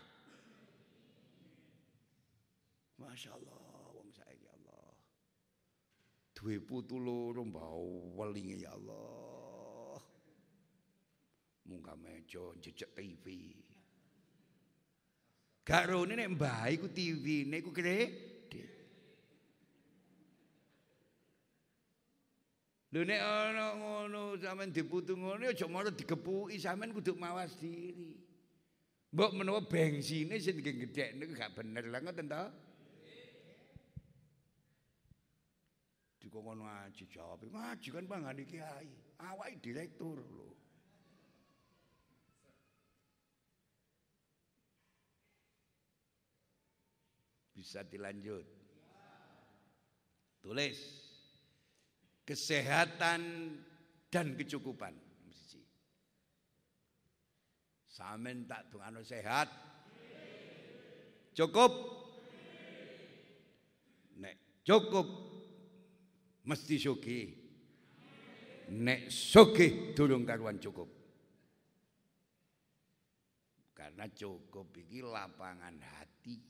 Masya 2.96 3.36
Allah, 3.36 3.92
wong 3.92 4.08
saiki 4.16 4.48
Allah. 4.48 4.88
Duwe 6.32 6.64
putu 6.64 6.96
loro 6.96 7.44
welinge 8.16 8.64
ya 8.64 8.72
Allah. 8.72 10.00
Munggah 11.68 11.98
meja 12.00 12.56
jejak 12.64 12.96
TV. 12.96 13.52
Gak 15.66 15.90
rone 15.90 16.14
nek 16.14 16.38
mbah 16.38 16.70
iku 16.72 16.88
TV, 16.88 17.44
nek 17.50 17.66
iku 17.66 17.72
gede. 17.74 18.00
Lho 22.96 23.04
nek 23.04 23.20
ana 23.20 23.76
ngono 23.76 24.40
sampean 24.40 24.72
diputu 24.72 25.20
ngono 25.20 25.52
aja 25.52 25.68
malah 25.68 25.92
digepuki 25.92 26.56
sampean 26.56 26.96
kudu 26.96 27.20
mawas 27.20 27.60
diri. 27.60 28.16
Mbok 29.12 29.36
menawa 29.36 29.60
bengsine 29.68 30.40
sing 30.40 30.64
gedhekne 30.64 31.28
gak 31.36 31.60
bener 31.60 31.84
lah 31.92 32.00
ngoten 32.00 32.32
to? 32.32 32.44
Dikongkon 36.36 36.68
ngaji 36.68 37.04
jawab. 37.08 37.40
Ngaji 37.48 37.88
kan 37.96 38.06
pangan 38.12 38.40
kiai. 38.44 38.92
Awai 39.24 39.56
direktur 39.64 40.20
lho. 40.20 40.52
Bisa 47.56 47.88
dilanjut. 47.88 48.44
Tulis. 50.44 50.80
Kesehatan 52.28 53.22
dan 54.12 54.28
kecukupan. 54.36 54.92
Samen 57.88 58.44
tak 58.44 58.68
dongano 58.76 59.00
sehat. 59.08 59.48
Cukup. 61.32 61.72
Nek 64.20 64.36
cukup 64.68 65.35
mesti 66.46 66.76
sugih. 66.80 67.28
Nek 68.74 69.10
sugih 69.10 69.94
durung 69.94 70.26
karuan 70.26 70.58
cukup. 70.58 70.90
Karena 73.76 74.10
cukup 74.10 74.74
iki 74.80 75.06
lapangan 75.06 75.78
hati. 75.82 76.42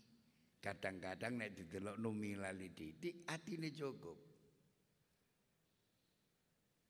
Kadang-kadang 0.61 1.41
nek 1.41 1.51
didelok 1.57 1.99
numilali 1.99 2.71
didik 2.71 3.27
atine 3.27 3.69
cukup. 3.75 4.17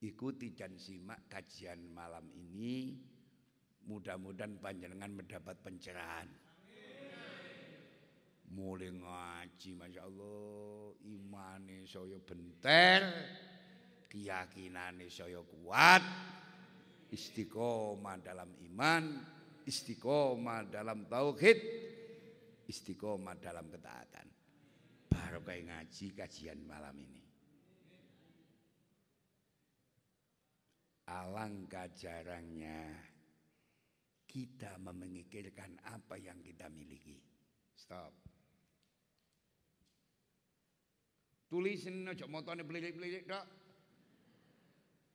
Ikuti 0.06 0.54
dan 0.54 0.78
simak 0.78 1.26
kajian 1.26 1.82
malam 1.90 2.30
ini 2.30 2.94
Mudah-mudahan 3.86 4.58
panjenengan 4.58 5.14
mendapat 5.14 5.62
pencerahan. 5.62 6.26
Mulai 8.54 8.94
ngaji 8.94 9.70
Masya 9.74 10.02
Allah 10.06 10.94
Imane 11.08 11.88
saya 11.90 12.20
benter 12.22 13.02
Keyakinane 14.06 15.10
saya 15.10 15.42
kuat 15.42 16.04
Istiqomah 17.10 18.22
dalam 18.22 18.54
iman 18.72 19.04
Istiqomah 19.66 20.70
dalam 20.70 21.10
tauhid 21.10 21.60
Istiqomah 22.70 23.36
dalam 23.42 23.66
ketaatan 23.72 24.28
Baru 25.10 25.42
kayak 25.42 25.64
ngaji 25.66 26.06
kajian 26.14 26.60
malam 26.66 26.96
ini 27.02 27.26
Alangkah 31.06 31.86
jarangnya 31.94 33.14
kita 34.36 34.76
memikirkan 34.82 35.80
apa 35.96 36.20
yang 36.20 36.44
kita 36.44 36.68
miliki. 36.68 37.16
Stop. 37.72 38.25
Tulisin 41.56 42.04
aja 42.04 42.28
motone 42.28 42.68
belilik-belilik 42.68 43.32
dok. 43.32 43.48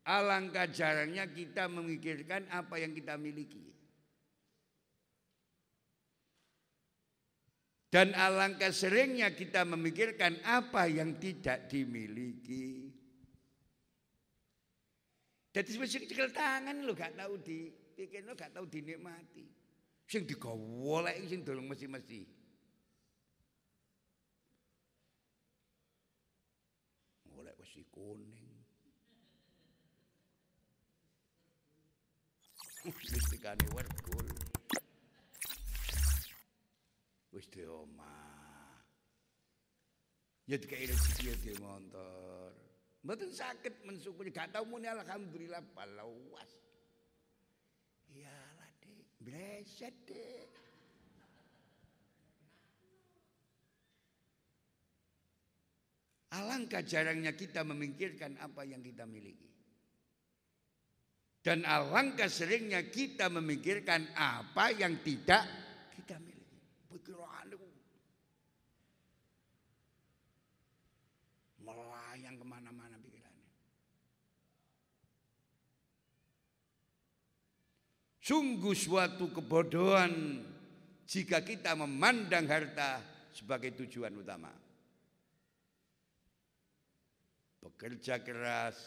Alangkah 0.08 0.72
jarangnya 0.72 1.28
kita 1.28 1.68
memikirkan 1.68 2.48
apa 2.48 2.80
yang 2.80 2.96
kita 2.96 3.20
miliki. 3.20 3.60
Dan 7.92 8.16
alangkah 8.16 8.72
seringnya 8.72 9.36
kita 9.36 9.68
memikirkan 9.68 10.40
apa 10.40 10.88
yang 10.88 11.20
tidak 11.20 11.68
dimiliki. 11.68 12.88
Jadi 15.52 15.68
seperti 15.76 16.08
cekel 16.08 16.32
tangan 16.32 16.88
lo 16.88 16.96
gak 16.96 17.20
tahu 17.20 17.36
di 17.36 17.68
pikirnya 17.68 18.32
gak 18.32 18.56
tahu 18.56 18.64
dinikmati. 18.64 19.44
Sing 20.08 20.24
digawolek 20.24 21.20
sing 21.28 21.44
dorong 21.44 21.68
mesti-mesti. 21.68 22.39
Wesi 27.70 27.86
kuning. 27.94 28.50
Wis 33.14 33.24
tekane 33.30 33.62
werkul. 33.70 34.26
Wis 37.30 37.46
di 37.46 37.62
omah. 37.62 38.82
Ya 40.50 40.58
dikai 40.58 40.82
rezeki 40.90 41.30
ya 41.30 41.34
di 41.38 41.54
motor. 41.62 42.50
Mboten 43.06 43.30
sakit 43.30 43.86
mensyukuri 43.86 44.34
gak 44.34 44.50
tau 44.50 44.66
muni 44.66 44.90
alhamdulillah 44.90 45.62
palawas. 45.70 46.50
Bleset 49.22 49.94
deh. 50.10 50.59
Alangkah 56.30 56.86
jarangnya 56.86 57.34
kita 57.34 57.66
memikirkan 57.66 58.38
apa 58.38 58.62
yang 58.62 58.78
kita 58.80 59.02
miliki. 59.02 59.50
Dan 61.40 61.64
alangkah 61.66 62.30
seringnya 62.30 62.86
kita 62.86 63.26
memikirkan 63.32 64.14
apa 64.14 64.70
yang 64.76 65.00
tidak 65.02 65.42
kita 65.96 66.20
miliki. 66.22 66.60
Melayang 71.64 72.36
ke 72.38 72.46
mana-mana 72.46 73.00
Sungguh 78.30 78.78
suatu 78.78 79.34
kebodohan 79.34 80.44
jika 81.02 81.42
kita 81.42 81.74
memandang 81.74 82.46
harta 82.46 83.02
sebagai 83.34 83.74
tujuan 83.74 84.14
utama. 84.14 84.69
Bekerja 87.60 88.24
keras, 88.24 88.80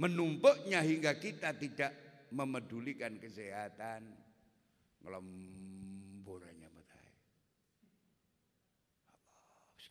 menumpuknya 0.00 0.80
hingga 0.80 1.12
kita 1.20 1.52
tidak 1.60 1.92
memedulikan 2.32 3.20
kesehatan, 3.20 4.08
ngelemburannya 5.04 6.72
betai. 6.72 7.12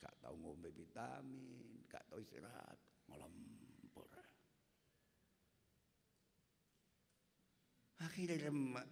Gak 0.01 0.17
tahu 0.17 0.33
ngombe 0.41 0.73
vitamin, 0.73 1.85
gak 1.85 2.01
tahu 2.09 2.25
istirahat, 2.25 2.77
ngelembur. 3.05 4.09
Akhirnya 8.01 8.49
remak. 8.49 8.89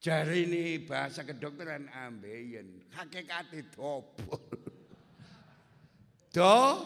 Jari 0.00 0.48
ini 0.48 0.64
bahasa 0.80 1.28
kedokteran 1.28 1.92
ambeien, 1.92 2.88
hakikate 2.96 3.68
dobol. 3.72 4.63
Do 6.34 6.82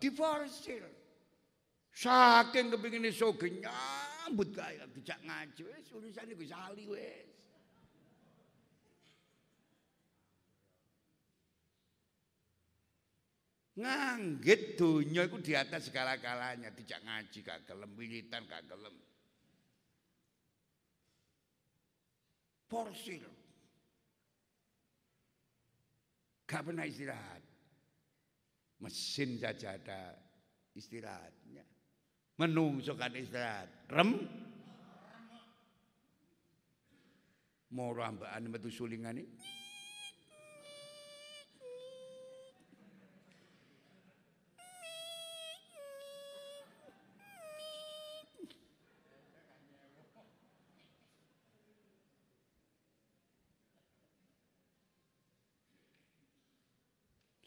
diforsir. 0.00 0.80
Saking 1.92 2.72
kepingin 2.72 3.12
iso 3.12 3.36
nyambut 3.36 4.56
kaya 4.56 4.88
dijak 4.88 5.20
ngaji 5.20 5.68
wis 5.68 5.92
urusan 5.92 6.32
iku 6.32 6.44
sali 6.48 6.88
wis. 6.88 7.28
Nganggit 13.80 14.76
dunia 14.76 15.24
itu 15.24 15.40
di 15.40 15.52
atas 15.56 15.88
segala-galanya, 15.88 16.68
tidak 16.72 17.00
ngaji 17.00 17.38
gak 17.40 17.64
gelem, 17.64 17.90
wiritan 17.96 18.44
gak 18.44 18.64
gelem. 18.68 18.92
Porsir. 22.68 23.24
Gak 26.44 26.60
pernah 26.60 26.84
istirahat. 26.84 27.49
Mesin 28.80 29.36
saja 29.36 29.76
ada 29.76 30.16
istirahatnya. 30.72 31.64
Menungso 32.40 32.96
kan 32.96 33.12
istirahat. 33.12 33.68
Rem. 33.92 34.24
Mau 37.70 37.92
rambaan 37.92 38.50
metu 38.50 38.72
sulingan 38.72 39.20
ini. 39.20 39.28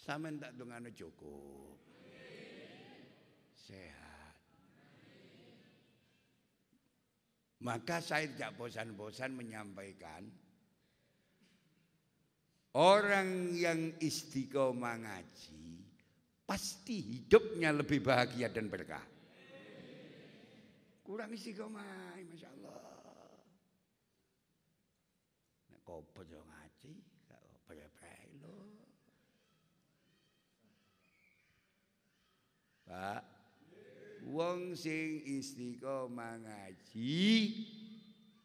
Sampeyan 0.03 0.35
tak 0.35 0.59
dongane 0.59 0.91
cukup. 0.91 1.79
Sehat. 3.55 4.35
Maka 7.63 8.03
saya 8.03 8.27
tidak 8.27 8.59
bosan-bosan 8.59 9.31
menyampaikan 9.31 10.27
orang 12.75 13.55
yang 13.55 13.95
istiqomah 14.03 15.07
ngaji 15.07 15.87
pasti 16.43 16.99
hidupnya 16.99 17.71
lebih 17.71 18.03
bahagia 18.03 18.51
dan 18.51 18.67
berkah. 18.67 19.07
Kurang 21.07 21.31
istiqomah, 21.31 22.19
masya 22.27 22.51
Allah. 22.59 22.91
Kau 25.87 26.03
ngaji, 26.11 26.91
kau 27.63 27.75
Pak. 32.93 33.23
Wong 34.29 34.77
sing 34.77 35.25
istiqomah 35.25 36.45
ngaji 36.45 37.25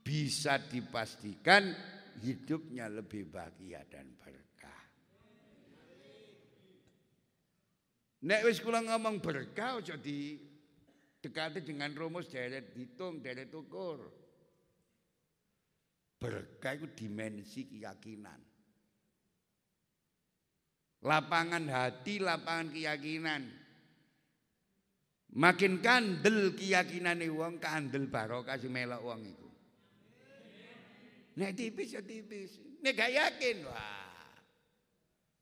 bisa 0.01 0.57
dipastikan 0.57 1.68
hidupnya 2.24 2.88
lebih 2.88 3.28
bahagia 3.28 3.84
dan 3.92 4.09
berkah. 4.16 4.84
Nek 8.24 8.40
wis 8.49 8.64
kula 8.64 8.80
ngomong 8.88 9.20
berkah 9.20 9.84
aja 9.84 10.01
di 10.01 10.40
dekati 11.20 11.61
dengan 11.61 11.92
rumus 11.92 12.32
deret 12.32 12.72
hitung, 12.72 13.20
deret 13.20 13.53
ukur. 13.53 14.01
Berkah 16.18 16.72
itu 16.74 16.88
dimensi 16.96 17.68
keyakinan. 17.68 18.40
Lapangan 21.07 21.64
hati, 21.70 22.18
lapangan 22.18 22.74
keyakinan. 22.74 23.58
Makin 25.37 25.85
kandel 25.85 26.57
keyakinan 26.57 27.20
wong, 27.29 27.61
kandel 27.61 28.09
barokah 28.09 28.57
si 28.57 28.72
melok 28.72 29.05
wong 29.05 29.20
itu. 29.29 29.49
Nek 31.39 31.53
tipis 31.53 31.93
ya 31.93 32.03
tipis. 32.03 32.57
Nek 32.81 32.93
gak 32.97 33.12
yakin, 33.12 33.57
wah. 33.68 34.09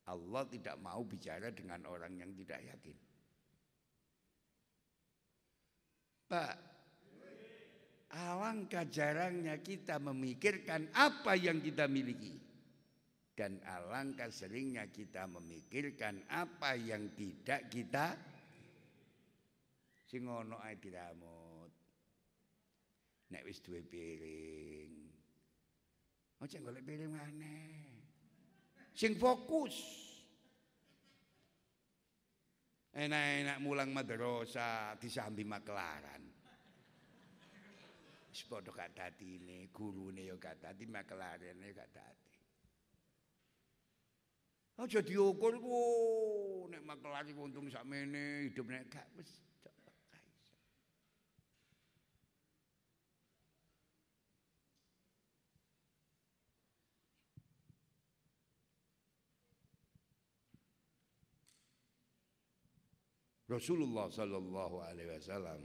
Allah 0.06 0.42
tidak 0.46 0.76
mau 0.78 1.02
bicara 1.02 1.50
dengan 1.50 1.82
orang 1.86 2.14
yang 2.18 2.30
tidak 2.34 2.62
yakin. 2.62 2.96
Pak, 6.26 6.54
alangkah 8.14 8.86
jarangnya 8.90 9.58
kita 9.62 10.02
memikirkan 10.02 10.90
apa 10.94 11.38
yang 11.38 11.62
kita 11.62 11.86
miliki. 11.86 12.38
Dan 13.36 13.60
alangkah 13.68 14.32
seringnya 14.32 14.88
kita 14.88 15.28
memikirkan 15.28 16.24
apa 16.32 16.72
yang 16.74 17.12
tidak 17.12 17.68
kita 17.68 18.16
sing 20.16 20.32
ono 20.32 20.56
ae 20.64 20.80
diramut. 20.80 21.72
Nek 23.28 23.44
wis 23.44 23.60
duwe 23.60 23.84
piring. 23.84 24.92
Ojo 26.40 26.56
golek 26.64 26.84
piring 26.88 27.12
maneh. 27.12 28.00
Sing 28.96 29.12
fokus. 29.20 29.76
Enak-enak 32.96 33.60
mulang 33.60 33.92
madrasah 33.92 34.96
disambi 34.96 35.44
makelaran. 35.44 36.24
Wis 38.32 38.40
padha 38.48 38.72
gak 38.72 38.96
dadine, 38.96 39.68
gurune 39.68 40.24
ya 40.24 40.36
gak 40.40 40.64
dadi, 40.64 40.88
makelarane 40.88 41.68
gak 41.76 41.92
dadi. 41.92 42.32
Aja 44.80 45.00
diukur 45.04 45.60
ku 45.60 45.80
nek 46.72 46.84
makelar 46.88 47.24
iku 47.28 47.48
untung 47.48 47.68
sakmene, 47.68 48.48
hidup 48.48 48.64
nek 48.72 48.88
gak 48.88 49.08
wis 49.20 49.44
Rasulullah 63.46 64.10
sallallahu 64.10 64.82
alaihi 64.82 65.10
wasallam 65.14 65.60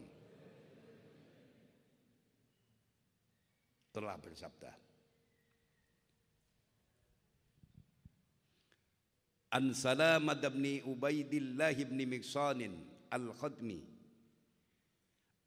telah 3.90 4.16
bersabda 4.22 4.72
An 9.52 9.76
Salamah 9.76 10.40
bin 10.40 10.80
Ubaidillah 10.88 11.76
bin 11.76 12.00
Miksanin 12.08 12.72
Al-Khadmi 13.12 13.84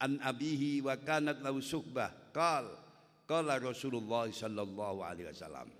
An 0.04 0.20
abihi 0.20 0.84
wa 0.84 0.98
kanat 1.00 1.40
lahu 1.40 1.62
suhbah 1.64 2.12
qal 2.34 2.68
qala 3.30 3.56
Rasulullah 3.62 4.28
sallallahu 4.28 5.00
alaihi 5.06 5.30
wasallam 5.32 5.70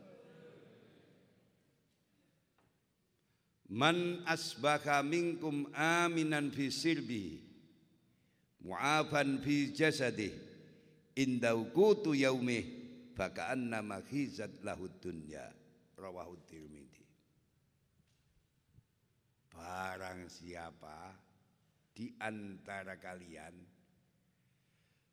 Man 3.73 4.21
asbaha 4.29 5.01
minkum 5.01 5.71
aminan 5.73 6.53
fi 6.53 6.69
sirbi 6.69 7.41
mu'afan 8.61 9.41
fi 9.41 9.73
jasadih 9.73 10.33
indau 11.17 11.73
kutu 11.73 12.13
yaumih 12.13 12.65
faka'anna 13.17 13.81
makhizat 13.81 14.61
lahud 14.67 14.93
dunya. 15.01 15.49
Rawahu 15.95 16.37
tirmidhi. 16.45 17.07
Barang 19.55 20.27
siapa 20.27 21.15
di 21.95 22.11
antara 22.19 22.99
kalian 22.99 23.55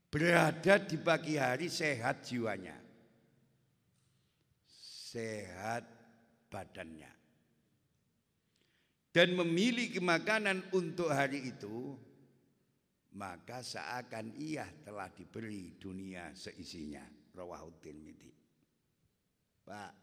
berada 0.10 0.82
di 0.82 0.98
pagi 0.98 1.38
hari 1.38 1.70
sehat 1.70 2.26
jiwanya, 2.26 2.76
sehat 5.14 5.86
badannya, 6.50 7.08
dan 9.12 9.36
memiliki 9.36 10.00
makanan 10.00 10.64
untuk 10.72 11.12
hari 11.12 11.52
itu, 11.52 12.00
maka 13.12 13.60
seakan 13.60 14.32
ia 14.40 14.64
telah 14.88 15.12
diberi 15.12 15.76
dunia 15.76 16.32
seisinya. 16.32 17.04
Rawahu 17.32 17.72
Tirmidzi. 17.80 18.32
Pak. 19.68 19.94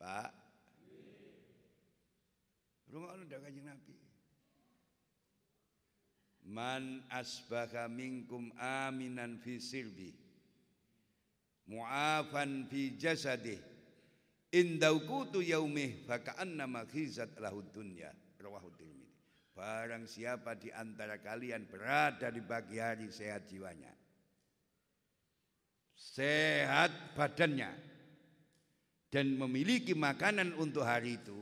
Pak. 0.00 0.30
Rungokno 2.88 3.24
ndak 3.28 3.40
Kanjeng 3.44 3.68
Nabi. 3.68 3.94
Man 6.48 7.04
asbaha 7.12 7.92
minkum 7.92 8.48
aminan 8.56 9.36
fi 9.36 9.60
sirbi 9.60 10.16
mu'afan 11.68 12.64
fi 12.72 12.96
jasadih 12.96 13.60
indau 14.52 15.04
kutu 15.04 15.44
yaumih 15.44 16.04
faka'annama 16.08 16.88
khizat 16.88 17.36
lahu 17.40 17.64
dunya. 17.68 18.12
Rawahu 18.38 18.70
tirmidzi. 18.78 19.18
Barang 19.52 20.06
siapa 20.06 20.54
di 20.54 20.70
antara 20.70 21.18
kalian 21.18 21.66
berada 21.66 22.30
di 22.30 22.38
pagi 22.38 22.78
hari 22.78 23.10
sehat 23.10 23.50
jiwanya. 23.50 23.90
Sehat 25.98 27.18
badannya. 27.18 27.70
Dan 29.08 29.40
memiliki 29.40 29.96
makanan 29.96 30.52
untuk 30.60 30.84
hari 30.84 31.16
itu 31.16 31.40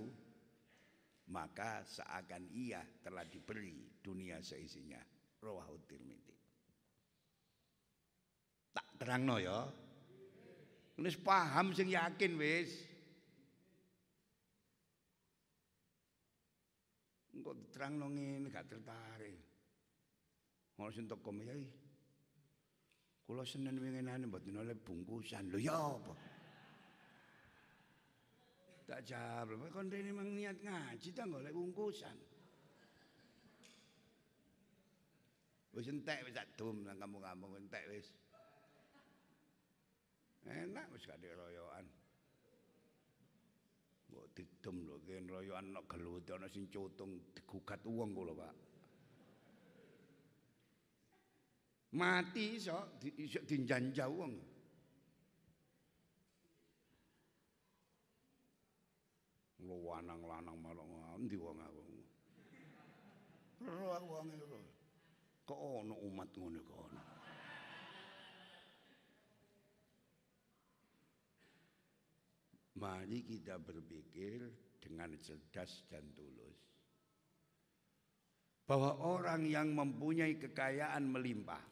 maka 1.27 1.83
seakan 1.83 2.47
ia 2.55 2.79
telah 3.03 3.27
diberi 3.27 3.99
dunia 3.99 4.39
seisinya. 4.41 5.03
Rawahu 5.43 5.77
tirmidzi. 5.85 6.35
Tak 8.71 8.89
terangno 9.03 9.37
ya. 9.43 9.67
Wis 10.97 11.19
paham 11.21 11.77
sing 11.77 11.93
yakin 11.93 12.41
wis 12.41 12.86
engko 17.47 17.63
diterangno 17.63 18.11
ngene 18.11 18.51
gak 18.51 18.67
tertarik 18.67 19.39
ngono 20.75 20.91
sing 20.91 21.07
teko 21.07 21.31
yai 21.47 21.63
kula 23.23 23.47
senen 23.47 23.79
winginane 23.79 24.27
mboten 24.27 24.59
oleh 24.59 24.75
bungkusan 24.75 25.55
lho 25.55 25.59
ya 25.63 25.79
apa 25.79 26.15
Tak 28.87 29.03
jawab, 29.03 29.67
kon 29.75 29.91
rene 29.91 30.15
mang 30.15 30.31
niat 30.31 30.63
ngaji 30.63 31.11
ta 31.11 31.27
golek 31.27 31.51
bungkusan. 31.51 32.15
Wis 35.75 35.91
entek 35.91 36.23
wis 36.23 36.31
tak 36.31 36.55
dum 36.55 36.87
nang 36.87 36.95
kampung-kampung 36.95 37.59
entek 37.59 37.83
wis. 37.91 38.15
Enak 40.47 40.87
wis 40.95 41.03
gak 41.03 41.19
royokan. 41.19 41.96
Mbok 44.17 44.33
didem 44.37 44.77
lho 44.89 44.97
ken 45.07 45.29
royokan 45.29 45.67
nek 45.77 45.85
gelut 45.91 46.31
ana 46.33 46.49
sing 46.49 46.65
cutung 46.73 47.13
digugat 47.37 47.81
wong 47.85 48.11
kula, 48.17 48.33
Pak. 48.41 48.55
Mati 51.99 52.57
iso 52.57 52.77
iso 53.25 53.41
dinjanjau 53.49 54.13
wong. 54.17 54.35
Lu 59.67 59.77
lanang-lanang 59.85 60.57
malah 60.65 60.87
ngendi 60.89 61.37
wong 61.37 61.59
aku. 61.61 61.83
Ora 63.69 64.01
wong. 64.01 64.29
Kok 65.45 65.61
ono 65.61 65.95
umat 66.09 66.31
ngono 66.41 66.59
kok 66.65 66.86
Mari 72.77 73.25
kita 73.25 73.57
berpikir 73.57 74.45
dengan 74.81 75.17
cerdas 75.17 75.85
dan 75.89 76.05
tulus. 76.13 76.61
Bahwa 78.67 78.99
orang 79.01 79.47
yang 79.49 79.73
mempunyai 79.73 80.37
kekayaan 80.37 81.09
melimpah. 81.09 81.63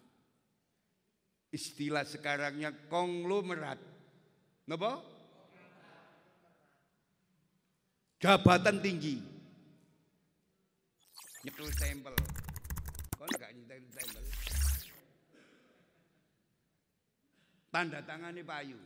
Istilah 1.52 2.06
sekarangnya 2.06 2.72
konglomerat. 2.88 3.78
Napa? 4.64 5.14
jabatan 8.24 8.80
tinggi. 8.80 9.20
Nyekel 11.44 11.68
stempel. 11.76 12.16
Kau 13.20 13.28
enggak 13.28 13.52
nyetel 13.52 13.84
stempel. 13.92 14.24
Tanda 17.68 18.00
tangannya 18.00 18.40
payu. 18.40 18.80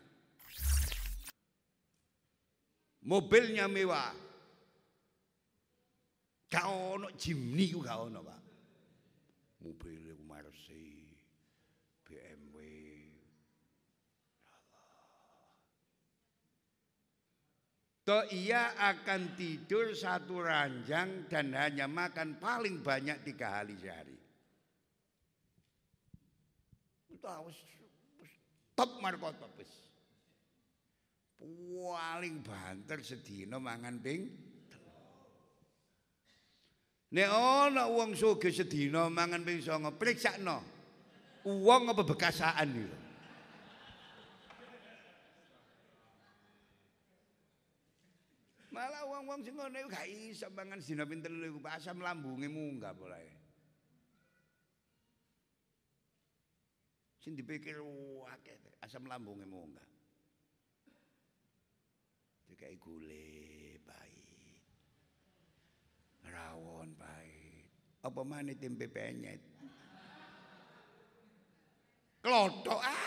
Mobilnya 3.09 3.65
mewah. 3.65 4.13
Gak 6.53 6.67
ono 6.69 7.09
Jimny 7.17 7.73
ku 7.73 7.81
gak 7.81 8.05
ono, 8.05 8.21
Pak. 8.21 8.41
Mobil 9.65 10.13
ku 10.13 10.25
Mercy, 10.29 11.09
BMW. 12.05 12.57
Toh 18.05 18.29
ia 18.33 18.77
akan 18.77 19.37
tidur 19.37 19.97
satu 19.97 20.45
ranjang 20.45 21.29
dan 21.33 21.57
hanya 21.57 21.89
makan 21.89 22.37
paling 22.37 22.85
banyak 22.85 23.25
tiga 23.25 23.61
kali 23.61 23.77
sehari. 23.81 24.17
Itu 27.09 27.25
harus 27.25 27.57
top 28.77 29.01
markotop 29.01 29.53
wis. 29.57 29.88
Paling 31.39 32.43
banter 32.43 32.99
sedina 33.01 33.63
mangan 33.63 33.97
ping 34.03 34.27
Nek 37.09 37.29
ana 37.33 37.89
wong 37.89 38.13
sugih 38.13 38.53
sedina 38.53 39.09
mangan 39.09 39.41
ping 39.41 39.65
9, 39.65 39.97
priksakno. 39.97 40.61
Wong 41.49 41.89
apa 41.89 42.05
bekasaan 42.05 42.69
iki? 42.69 42.99
Malah 48.69 49.03
wong-wong 49.09 49.41
sing 49.41 49.57
ngono 49.57 49.89
gak 49.89 50.05
iso 50.05 50.53
mangan 50.53 50.85
sedina 50.85 51.09
ping 51.09 51.25
3 51.25 51.49
iku 51.49 51.65
asam 51.65 52.05
lambunge 52.05 52.53
munggah 52.53 52.93
polae. 52.93 53.33
Sing 57.25 57.33
dipikir 57.33 57.81
akeh 58.37 58.85
asam 58.85 59.09
lambunge 59.09 59.49
munggah. 59.49 59.98
Dikai 62.59 62.75
gule 62.83 63.79
rawon 66.27 66.91
pahit. 66.99 67.71
Apa 68.03 68.27
mana 68.27 68.51
tempe 68.59 68.91
penyet? 68.91 69.39
Klotok 72.19 72.83
ah. 72.83 72.99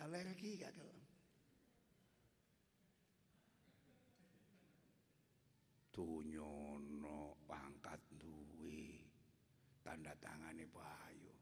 Alergi 0.00 0.56
gak 0.56 0.72
kalau. 0.72 1.00
Tunyono 5.92 7.36
pangkat 7.44 8.00
duwe 8.16 9.04
tanda 9.84 10.16
tangane 10.16 10.64
Bayu. 10.72 11.36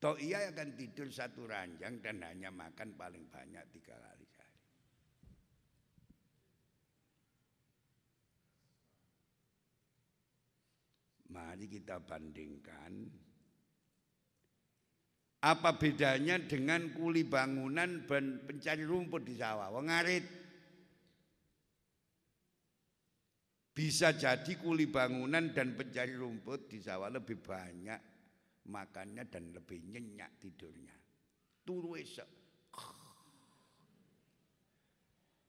Toh 0.00 0.16
ia 0.16 0.48
akan 0.48 0.80
tidur 0.80 1.12
satu 1.12 1.44
ranjang 1.44 2.00
dan 2.00 2.24
hanya 2.24 2.48
makan 2.48 2.96
paling 2.96 3.28
banyak 3.28 3.60
tiga 3.68 4.00
kali. 4.00 4.24
Mari 11.30 11.70
kita 11.70 12.02
bandingkan 12.02 13.06
apa 15.40 15.78
bedanya 15.78 16.36
dengan 16.42 16.90
kuli 16.92 17.22
bangunan 17.22 18.04
dan 18.04 18.44
pencari 18.44 18.82
rumput 18.82 19.22
di 19.24 19.38
sawah? 19.38 19.70
Wong 19.72 19.86
ngarit. 19.88 20.26
Bisa 23.70 24.12
jadi 24.12 24.52
kuli 24.60 24.90
bangunan 24.90 25.54
dan 25.54 25.78
pencari 25.78 26.12
rumput 26.18 26.68
di 26.68 26.82
sawah 26.82 27.08
lebih 27.08 27.40
banyak 27.40 28.19
makannya 28.68 29.24
dan 29.30 29.54
lebih 29.54 29.80
nyenyak 29.88 30.28
tidurnya. 30.42 30.96
Turu 31.64 31.96
esok. 31.96 32.28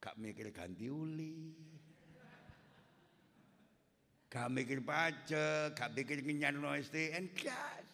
Gak 0.02 0.18
mikir 0.18 0.50
ganti 0.50 0.90
uli. 0.90 1.54
Gak 4.32 4.48
mikir 4.48 4.80
pajak, 4.82 5.76
gak 5.76 5.92
mikir 5.92 6.24
ngenyan 6.24 6.58
no 6.58 6.72
STN, 6.72 7.36
gas. 7.36 7.86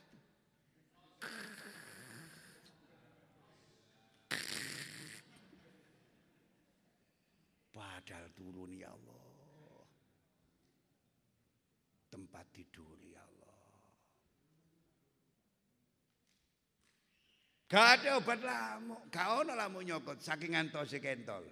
Padahal 7.74 8.30
turun 8.38 8.72
ya 8.78 8.94
Allah. 8.94 9.26
Tempat 12.14 12.46
tidur 12.54 12.96
ya 13.02 13.18
Allah. 13.18 13.38
Gak 17.68 18.00
ada 18.00 18.24
obat 18.24 18.40
lamuk, 18.40 19.12
gak 19.12 19.28
ada 19.44 19.54
lamuk 19.60 19.84
nyokot, 19.84 20.24
saking 20.24 20.56
antosi 20.56 21.04
kentol. 21.04 21.44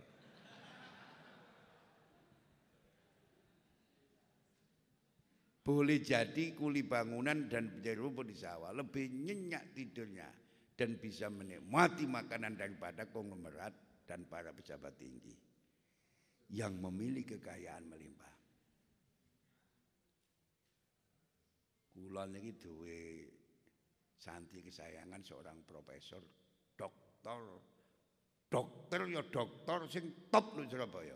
Boleh 5.66 6.00
jadi 6.00 6.56
kuli 6.56 6.88
bangunan 6.88 7.52
dan 7.52 7.68
menjadi 7.68 8.00
rumput 8.00 8.32
di 8.32 8.38
sawah 8.38 8.72
lebih 8.72 9.12
nyenyak 9.12 9.76
tidurnya 9.76 10.30
dan 10.78 10.96
bisa 11.02 11.28
menikmati 11.28 12.06
makanan 12.08 12.54
daripada 12.56 13.10
konglomerat 13.10 13.74
dan 14.06 14.24
para 14.30 14.54
pejabat 14.54 14.94
tinggi 14.96 15.34
yang 16.54 16.78
memiliki 16.78 17.42
kekayaan 17.42 17.92
melimpah. 17.92 18.36
Kulon 21.98 22.38
ini 22.38 22.52
duwe 22.62 23.35
santri 24.26 24.66
kesayangan 24.66 25.22
seorang 25.22 25.62
profesor, 25.62 26.26
dokter, 26.74 27.42
dokter 28.50 29.02
ya 29.06 29.22
dokter 29.22 29.86
sing 29.86 30.26
top 30.34 30.58
lu 30.58 30.66
Surabaya. 30.66 31.14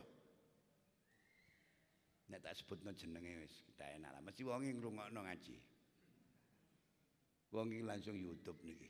Nek 2.29 2.45
tak 2.45 2.53
sebutno 2.53 2.93
jenenge 2.93 3.41
wis 3.41 3.65
kita 3.65 3.89
enak 3.97 4.13
lah. 4.13 4.21
Mesti 4.21 4.45
wong 4.45 4.61
ngrungokno 4.61 5.19
ngaji. 5.25 5.57
Wong 7.49 7.73
langsung 7.81 8.13
YouTube 8.21 8.61
niki. 8.61 8.85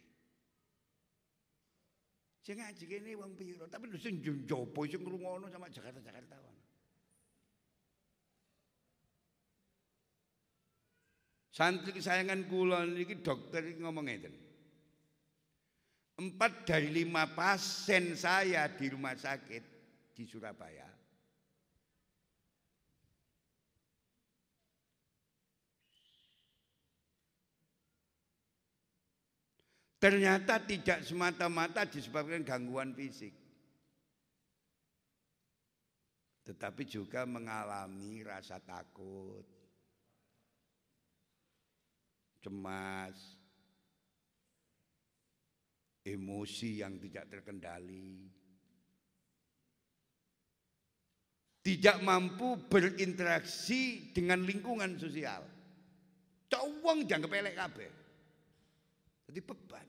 Sing 2.43 2.59
ngaji 2.59 2.83
kene 2.83 3.15
wong 3.15 3.39
piro, 3.39 3.71
tapi 3.71 3.87
lho 3.87 3.95
sing 3.95 4.19
njopo 4.19 4.83
sing 4.83 4.99
ngrungokno 4.99 5.47
sama 5.47 5.71
Jakarta-Jakarta 5.71 6.35
wong. 6.43 6.57
Santri 11.59 11.91
kesayangan 11.91 12.47
kula 12.47 12.87
niki 12.87 13.19
dokter 13.19 13.59
ngomong 13.83 14.07
ngeten. 14.07 14.31
Empat 16.15 16.63
dari 16.63 16.87
lima 16.87 17.27
pasien 17.35 18.15
saya 18.15 18.71
di 18.71 18.87
rumah 18.87 19.11
sakit 19.11 19.63
di 20.15 20.23
Surabaya 20.23 20.87
Ternyata 29.99 30.63
tidak 30.63 31.03
semata-mata 31.03 31.83
disebabkan 31.83 32.47
gangguan 32.47 32.95
fisik. 32.95 33.35
Tetapi 36.47 36.87
juga 36.87 37.27
mengalami 37.27 38.23
rasa 38.23 38.63
takut, 38.63 39.58
cemas, 42.39 43.15
emosi 46.07 46.81
yang 46.81 46.95
tidak 46.97 47.27
terkendali, 47.27 48.27
tidak 51.59 52.01
mampu 52.01 52.55
berinteraksi 52.65 54.11
dengan 54.15 54.41
lingkungan 54.41 54.95
sosial. 54.97 55.43
Cowong 56.49 57.05
jangan 57.05 57.29
kepelek 57.29 57.53
kabeh. 57.53 57.91
Jadi 59.29 59.39
beban. 59.45 59.87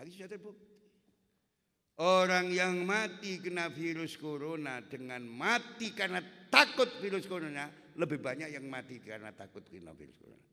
Hari 0.00 0.08
sudah 0.12 0.28
terbukti. 0.32 0.64
Orang 1.96 2.52
yang 2.52 2.84
mati 2.84 3.40
kena 3.40 3.72
virus 3.72 4.20
corona 4.20 4.84
dengan 4.84 5.24
mati 5.24 5.96
karena 5.96 6.20
takut 6.52 6.88
virus 7.00 7.24
corona 7.24 7.68
lebih 7.96 8.20
banyak 8.20 8.52
yang 8.52 8.68
mati 8.68 9.00
karena 9.00 9.32
takut 9.32 9.64
kena 9.64 9.96
virus 9.96 10.20
corona. 10.20 10.48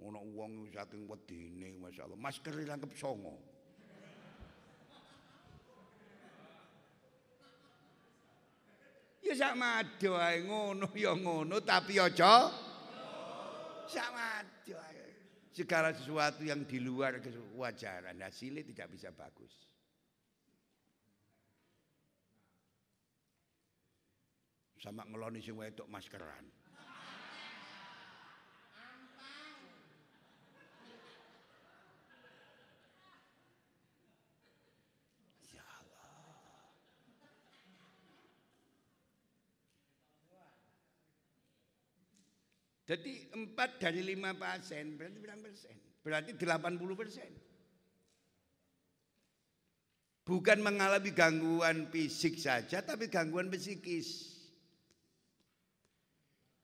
Ono 0.00 0.20
uang 0.32 0.72
saking 0.72 1.04
wedine 1.04 1.76
masyaallah 1.76 2.16
masker 2.16 2.54
dilangkep 2.56 2.92
songo. 2.96 3.36
Ya 9.20 9.36
sama 9.36 9.84
aja 9.84 10.10
ae 10.26 10.42
ngono 10.42 10.88
ya 10.96 11.12
ngono 11.14 11.60
tapi 11.62 12.00
aja 12.00 12.50
sama 13.86 14.42
aja 14.42 14.78
Segala 15.50 15.92
sesuatu 15.92 16.46
yang 16.46 16.64
di 16.64 16.80
luar 16.80 17.20
kewajaran 17.20 18.16
hasilnya 18.22 18.64
tidak 18.64 18.96
bisa 18.96 19.10
bagus. 19.12 19.69
sama 24.80 25.04
ngeloni 25.04 25.44
sing 25.44 25.60
wedok 25.60 25.84
maskeran. 25.92 26.48
Ya 35.52 35.68
Jadi 42.88 43.28
empat 43.36 43.76
dari 43.76 44.00
lima 44.00 44.32
pasien 44.32 44.96
berarti 44.96 45.18
berapa 45.20 45.44
persen? 45.44 45.76
Berarti 46.00 46.30
80 46.40 46.96
persen. 46.96 47.30
Bukan 50.24 50.58
mengalami 50.62 51.10
gangguan 51.12 51.90
fisik 51.92 52.40
saja, 52.40 52.80
tapi 52.80 53.12
gangguan 53.12 53.52
psikis. 53.52 54.29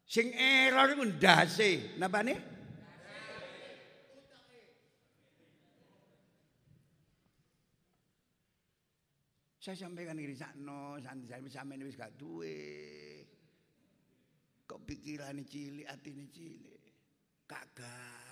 Sing 0.07 0.31
error 0.39 0.95
itu 0.95 1.03
ndase, 1.03 1.99
napa 1.99 2.23
nih? 2.23 2.39
Saya 9.59 9.83
sampaikan 9.83 10.15
ini 10.15 10.31
sakno, 10.31 10.95
santai 11.03 11.27
saya 11.27 11.43
sampean 11.51 11.83
wis 11.83 11.99
gak 11.99 12.15
duwe. 12.15 12.55
Kok 14.63 14.87
pikirane 14.87 15.43
cilik, 15.43 15.91
atine 15.91 16.31
cilik. 16.31 16.83
Kaget, 17.51 18.26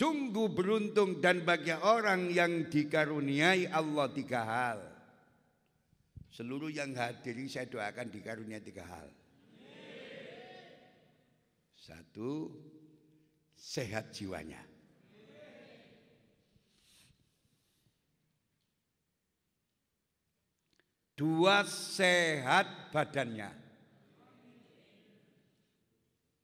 Sungguh 0.00 0.48
beruntung 0.48 1.20
dan 1.20 1.44
bagi 1.44 1.76
orang 1.76 2.32
yang 2.32 2.72
dikaruniai 2.72 3.68
Allah 3.68 4.08
tiga 4.08 4.40
hal. 4.48 4.80
Seluruh 6.32 6.72
yang 6.72 6.96
hadir 6.96 7.36
saya 7.52 7.68
doakan 7.68 8.08
dikaruniai 8.08 8.64
tiga 8.64 8.88
hal. 8.88 9.12
Satu, 11.76 12.48
sehat 13.52 14.16
jiwanya. 14.16 14.64
Dua, 21.12 21.68
sehat 21.68 22.88
badannya. 22.88 23.52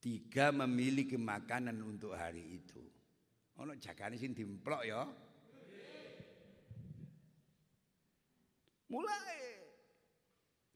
Tiga, 0.05 0.53
memiliki 0.53 1.17
makanan 1.17 1.81
untuk 1.81 2.13
hari 2.13 2.61
itu. 2.61 2.96
Ono 3.57 3.73
jagane 3.81 4.21
sing 4.21 4.37
dimplok 4.37 4.83
ya. 4.85 5.05
Mulai. 8.93 9.41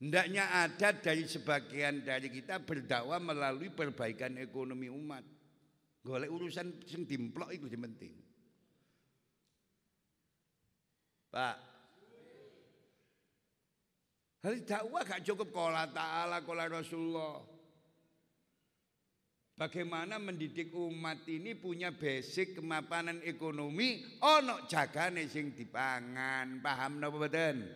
Hendaknya 0.00 0.48
ada 0.64 0.96
dari 0.96 1.28
sebagian 1.28 2.00
dari 2.00 2.32
kita 2.32 2.56
berdakwah 2.64 3.20
melalui 3.20 3.68
perbaikan 3.68 4.40
ekonomi 4.40 4.88
umat. 4.88 5.20
Golek 6.00 6.32
urusan 6.32 6.80
sing 6.88 7.04
dimplok 7.04 7.52
itu 7.52 7.68
yang 7.68 7.84
penting. 7.84 8.16
Pak. 11.28 11.56
Hal 14.40 14.56
dakwah 14.64 15.04
gak 15.04 15.20
cukup 15.20 15.52
kola 15.52 15.84
ta'ala 15.84 16.40
kola 16.48 16.64
Rasulullah. 16.64 17.59
Bagaimana 19.60 20.16
mendidik 20.16 20.72
umat 20.72 21.28
ini 21.28 21.52
punya 21.52 21.92
basic 21.92 22.56
kemapanan 22.56 23.20
ekonomi 23.20 24.00
ono 24.24 24.64
jagane 24.64 25.28
sing 25.28 25.52
dipangan. 25.52 26.64
Paham 26.64 26.96
napa 26.96 27.20
mboten? 27.20 27.68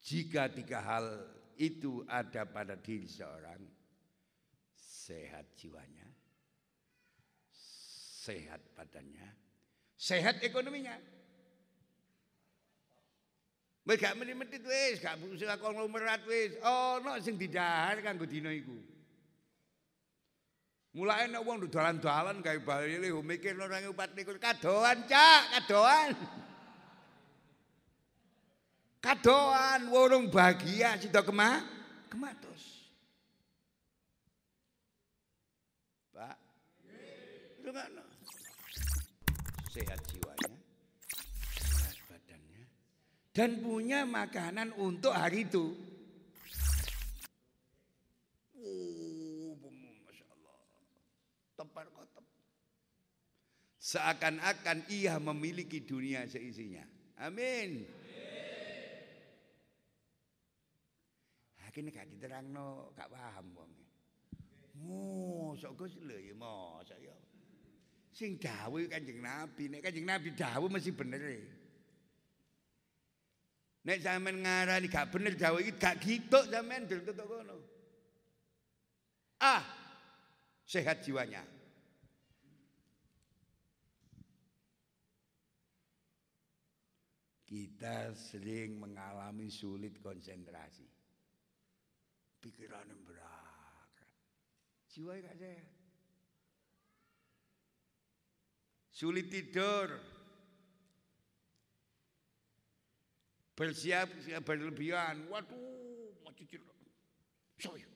Jika 0.00 0.48
tiga 0.48 0.80
hal 0.80 1.28
itu 1.60 2.08
ada 2.08 2.48
pada 2.48 2.72
diri 2.80 3.04
seorang, 3.04 3.60
sehat 4.80 5.52
jiwanya, 5.60 6.08
sehat 8.24 8.64
badannya, 8.72 9.45
sehat 9.96 10.44
ekonominya. 10.44 10.96
Gak 13.86 14.18
meni-meni 14.18 14.58
wis, 14.66 14.98
gak 14.98 15.14
usah 15.22 15.56
konglomerat 15.62 16.26
wis. 16.26 16.58
Oh, 16.66 16.98
no 16.98 17.14
sing 17.22 17.38
didahar 17.38 18.02
kanggo 18.02 18.26
dina 18.26 18.50
iku. 18.50 18.74
Mulai 20.96 21.28
nek 21.28 21.44
dalan-dalan 21.68 22.40
gawe 22.40 22.58
bali 22.64 22.96
mikir 23.20 23.52
ora 23.60 23.84
upat 23.84 24.16
niku 24.16 24.32
kadoan, 24.40 25.04
Cak, 25.04 25.42
kadoan. 25.54 26.16
Kadoan 29.04 29.80
wurung 29.92 30.32
bahagia 30.32 30.98
sida 30.98 31.22
kema 31.22 31.62
kematus. 32.10 32.90
Pak. 36.10 36.36
Rungokno. 37.62 38.02
Sehat 39.76 40.00
jiwanya, 40.08 40.56
sehat 41.52 42.00
badannya 42.08 42.64
dan 43.36 43.60
punya 43.60 44.08
makanan 44.08 44.72
untuk 44.80 45.12
hari 45.12 45.44
itu. 45.44 45.76
Oh, 48.56 49.52
Masya 49.60 50.24
Allah. 50.32 50.56
Tepar 51.60 51.92
kotep. 51.92 52.24
Seakan-akan 53.76 54.88
ia 54.88 55.20
memiliki 55.20 55.84
dunia 55.84 56.24
seisinya. 56.24 56.88
Amin. 57.20 57.84
kene 61.76 61.92
gak 61.92 62.08
diterangno, 62.08 62.96
gak 62.96 63.12
paham 63.12 63.52
wong. 63.52 63.72
Mosok 64.80 65.76
Gus 65.76 66.00
lho 66.00 66.16
ya 66.16 66.32
mosok 66.32 66.96
ya. 66.96 67.12
Sing 68.16 68.40
dawuh 68.40 68.88
Kanjeng 68.88 69.20
Nabi, 69.20 69.68
nek 69.68 69.84
Kanjeng 69.84 70.08
Nabi 70.08 70.32
dawuh 70.32 70.72
mesti 70.72 70.88
bener. 70.88 71.20
E. 71.20 71.40
Nek 73.84 74.00
sampean 74.00 74.40
ngarani 74.40 74.88
gak 74.88 75.12
bener 75.12 75.36
dawuh 75.36 75.60
iki 75.60 75.76
gak 75.76 76.00
gitu 76.00 76.40
sampean 76.48 76.88
delok 76.88 77.12
kono. 77.12 77.60
Ah, 79.36 79.60
sehat 80.64 81.04
jiwanya. 81.04 81.44
Kita 87.44 88.16
sering 88.16 88.80
mengalami 88.80 89.52
sulit 89.52 90.00
konsentrasi 90.00 90.88
pikiran 92.40 92.88
yang 92.88 93.02
berat. 93.04 93.92
Jiwa 94.88 95.20
gak 95.20 95.36
sehat. 95.36 95.75
Sulit 98.96 99.28
tidur. 99.28 99.92
Bersiap 103.52 104.08
berlebihan. 104.40 105.28
Waduh, 105.28 106.16
mau 106.24 106.32
cuci. 106.32 106.56
Soyo. 107.60 107.92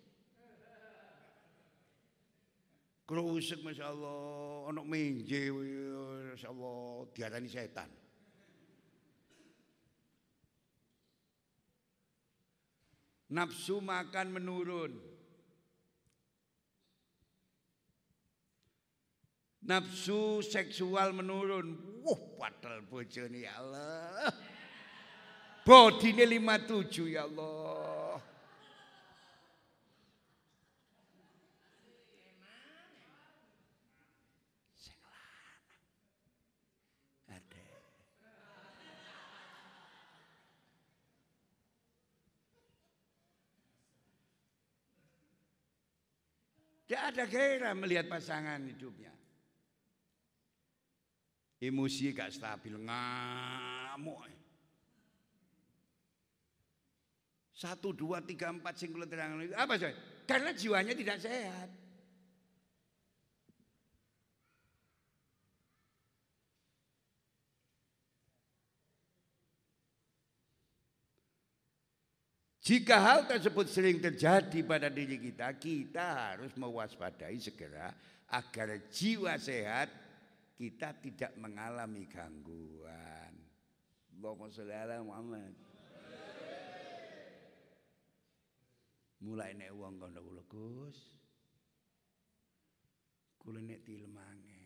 Kerusuk 3.09 3.65
Masya 3.65 3.89
Allah. 3.89 4.69
Anak 4.69 4.85
menje. 4.85 5.49
Masya 5.49 6.53
Allah. 6.53 7.09
Diarani 7.17 7.49
setan. 7.49 7.89
Nafsu 13.33 13.81
makan 13.81 14.37
menurun. 14.37 15.10
Nafsu 19.71 20.43
seksual 20.43 21.15
menurun. 21.15 21.79
Wah, 22.03 22.19
padahal 22.35 22.83
bojone 22.91 23.47
ya 23.47 23.55
Allah. 23.63 24.35
Bodine 25.63 26.27
57 26.27 27.07
ya 27.15 27.23
Allah. 27.31 28.19
Tidak 46.91 46.99
ada 46.99 47.23
gairah 47.23 47.71
melihat 47.79 48.11
pasangan 48.11 48.59
hidupnya. 48.67 49.20
Emosi 51.61 52.17
gak 52.17 52.33
stabil, 52.33 52.73
ngamuk. 52.73 54.25
Satu, 57.53 57.93
dua, 57.93 58.25
tiga, 58.25 58.49
empat 58.49 58.81
singkulan 58.81 59.05
terang. 59.05 59.37
Apa 59.53 59.77
sih? 59.77 59.93
Karena 60.25 60.57
jiwanya 60.57 60.97
tidak 60.97 61.21
sehat. 61.21 61.69
Jika 72.65 72.97
hal 72.97 73.29
tersebut 73.29 73.69
sering 73.69 74.01
terjadi 74.01 74.65
pada 74.65 74.89
diri 74.89 75.21
kita, 75.21 75.53
kita 75.61 76.33
harus 76.33 76.57
mewaspadai 76.57 77.37
segera 77.37 77.93
agar 78.33 78.81
jiwa 78.89 79.37
sehat 79.37 79.91
kita 80.61 80.93
tidak 81.01 81.33
mengalami 81.41 82.05
gangguan. 82.05 83.33
Allahumma 84.13 84.53
sholli 84.53 84.77
ala 84.77 85.01
Muhammad. 85.01 85.57
Mulai 89.25 89.57
nek 89.57 89.73
wong 89.73 89.97
kono 89.97 90.21
kula 90.21 90.45
Gus. 90.45 91.01
Kula 93.41 93.65
nek 93.65 93.81
tilmange 93.89 94.61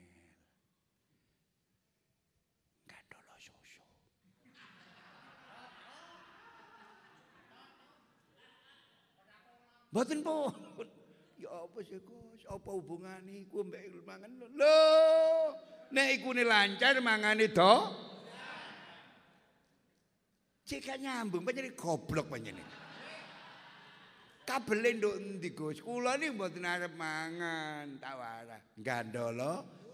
Mboten 9.94 10.26
pun. 10.26 10.50
Ya 11.44 11.52
apa 11.60 11.78
sih 11.84 12.00
Gus? 12.00 12.40
Apa 12.48 12.72
hubungane 12.72 13.44
iku 13.44 13.60
mbek 13.68 14.00
mangan 14.08 14.32
lho? 14.56 14.80
Nek 15.92 16.08
iku 16.16 16.32
lancar 16.32 16.96
mangane 17.04 17.52
do. 17.52 17.74
Cek 20.64 20.96
nyambung 20.96 21.44
panjenengan 21.44 21.76
goblok 21.76 22.32
panjenengan. 22.32 22.80
Kabele 24.48 24.96
nduk 24.96 25.20
endi 25.20 25.52
Gus? 25.52 25.84
Kula 25.84 26.16
niki 26.16 26.32
mboten 26.32 26.64
arep 26.64 26.96
mangan, 26.96 28.00
tawara. 28.00 28.56
Gandolo. 28.80 29.84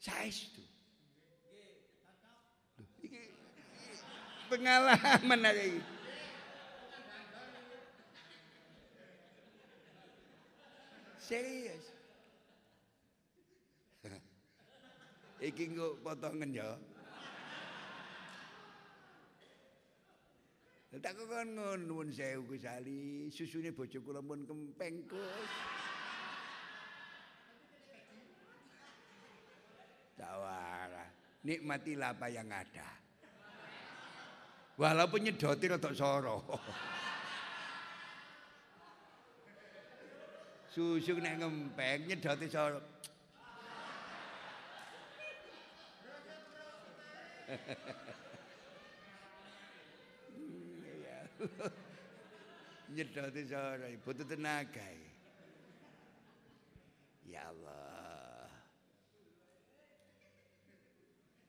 Saestu. 0.00 0.59
Pengalaman 4.50 5.46
ada 5.46 5.62
ini. 5.62 5.82
Serius. 11.22 11.94
Iki 15.48 15.64
nggo 15.78 16.02
potongan 16.02 16.50
ya. 16.50 16.74
Tak 21.00 21.14
kon 21.14 21.54
ngono 21.54 21.78
nuwun 21.78 22.10
sewu 22.10 22.50
Gus 22.50 22.66
Ali, 22.66 23.30
susune 23.30 23.70
bojo 23.70 24.02
kula 24.02 24.18
pun 24.18 24.42
kempeng 24.42 25.06
Gus. 25.06 25.50
Tawara, 30.18 31.06
nikmatilah 31.46 32.12
apa 32.12 32.26
yang 32.28 32.50
ada. 32.50 33.09
Walaupun 34.78 35.20
nyedoti 35.26 35.68
rada 35.68 35.90
soro. 35.94 36.44
Susu 40.74 41.18
nek 41.18 41.38
ngempeng 41.42 42.06
nyedoti 42.06 42.46
soro. 42.50 42.80
nyedoti 52.94 53.42
soro 53.50 53.86
butuh 54.04 54.26
tenaga. 54.26 54.86
Ya 57.26 57.46
Allah. 57.46 57.89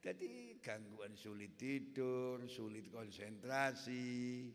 Jadi 0.02 0.58
gangguan 0.66 1.14
sulit 1.14 1.62
tidur, 1.62 2.42
sulit 2.50 2.90
konsentrasi, 2.90 4.50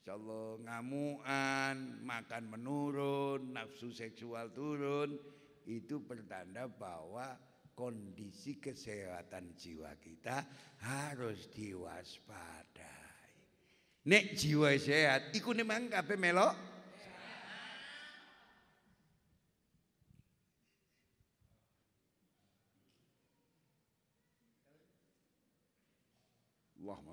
insyaallah 0.00 0.64
ngamuan, 0.64 2.00
makan 2.00 2.48
menurun, 2.48 3.52
nafsu 3.52 3.92
seksual 3.92 4.48
turun, 4.56 5.12
itu 5.68 6.00
pertanda 6.08 6.64
bahwa 6.72 7.36
kondisi 7.76 8.56
kesehatan 8.56 9.52
jiwa 9.60 9.92
kita 10.00 10.48
harus 10.80 11.52
diwaspadai. 11.52 12.88
Nek 14.08 14.40
jiwa 14.40 14.72
sehat, 14.80 15.36
iku 15.36 15.52
memang 15.52 15.92
kabeh 15.92 16.16
melok 16.16 16.56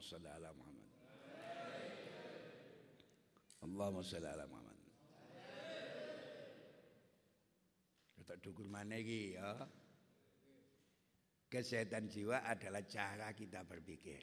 Salli 0.05 0.29
ala 0.29 0.53
Muhammad. 0.53 0.89
Allahumma 3.65 4.05
salli 4.05 4.29
ala 4.29 4.45
Muhammad. 4.45 4.77
Kita 8.13 8.37
dukul 8.37 8.69
mana 8.69 9.01
lagi 9.01 9.33
ya. 9.33 9.65
Kesehatan 11.49 12.05
jiwa 12.05 12.45
adalah 12.45 12.85
cara 12.85 13.33
kita 13.33 13.65
berpikir. 13.65 14.21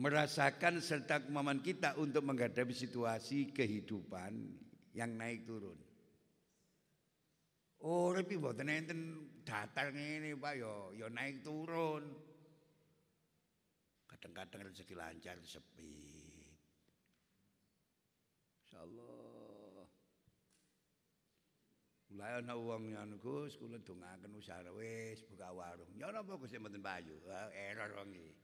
Merasakan 0.00 0.80
serta 0.80 1.20
kemampuan 1.20 1.60
kita 1.60 2.00
untuk 2.00 2.24
menghadapi 2.24 2.72
situasi 2.72 3.52
kehidupan 3.52 4.32
yang 4.96 5.12
naik 5.20 5.44
turun. 5.44 5.76
Oh, 7.84 8.16
tapi 8.16 8.40
buatan 8.40 8.72
enten 8.72 9.00
datar 9.44 9.92
ini 9.92 10.32
Pak 10.32 10.54
yo, 10.56 10.96
yo 10.96 11.12
naik 11.12 11.44
turun. 11.44 12.25
Kadang-kadang 14.26 14.74
rezeki 14.74 14.98
lancar 14.98 15.38
sepi. 15.46 16.02
Insyaallah. 18.66 19.86
Mulai 22.10 22.32
ana 22.42 22.54
wong 22.58 22.82
ngono 22.90 23.22
Gus, 23.22 23.54
kula 23.54 23.78
dongaken 23.86 24.34
usaha 24.34 24.66
wis 24.74 25.22
buka 25.30 25.54
warung. 25.54 25.86
Ya 25.94 26.10
napa 26.10 26.34
Gus 26.42 26.50
mboten 26.58 26.82
payu? 26.82 27.14
Error 27.54 28.02
wong 28.02 28.18
iki. 28.18 28.34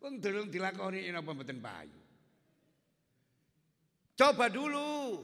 Wong 0.00 0.16
durung 0.16 0.48
dilakoni 0.48 1.04
napa 1.12 1.36
mboten 1.36 1.60
payu. 1.60 2.00
Coba 4.16 4.48
dulu. 4.48 5.20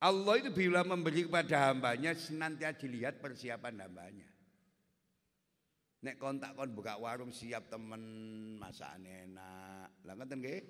Allah 0.00 0.40
itu 0.40 0.48
bila 0.48 0.80
memberi 0.80 1.28
kepada 1.28 1.68
hambanya 1.68 2.16
senantiasa 2.16 2.80
dilihat 2.80 3.20
persiapan 3.20 3.84
hambanya. 3.84 4.28
Nek 6.00 6.16
kontak 6.16 6.56
kon 6.56 6.72
buka 6.72 6.96
warung 6.96 7.28
siap 7.28 7.68
temen 7.68 8.00
masakan 8.56 9.04
enak. 9.04 9.92
Lah 10.08 10.12
ngoten 10.16 10.40
nggih? 10.40 10.60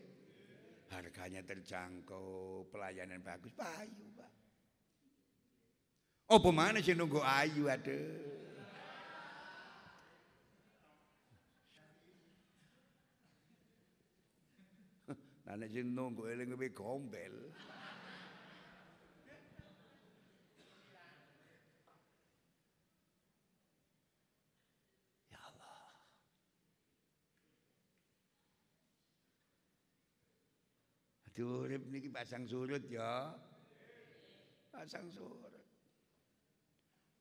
Harganya 0.91 1.47
terjangkau, 1.47 2.67
pelayanan 2.75 3.23
bagus, 3.23 3.55
payu, 3.55 4.11
Pak. 4.19 4.33
Oh, 6.35 6.43
mana 6.51 6.83
sih 6.83 6.99
nunggu 6.99 7.23
ayu 7.23 7.71
ada? 7.71 8.03
Nah, 15.47 15.55
nek 15.55 15.71
nunggu 15.71 16.27
eling 16.27 16.51
gombel. 16.75 17.55
Urip 31.41 31.89
niki 31.89 32.13
pasang 32.13 32.45
surut 32.45 32.85
ya. 32.89 33.33
Pasang 34.71 35.09
surut. 35.11 35.51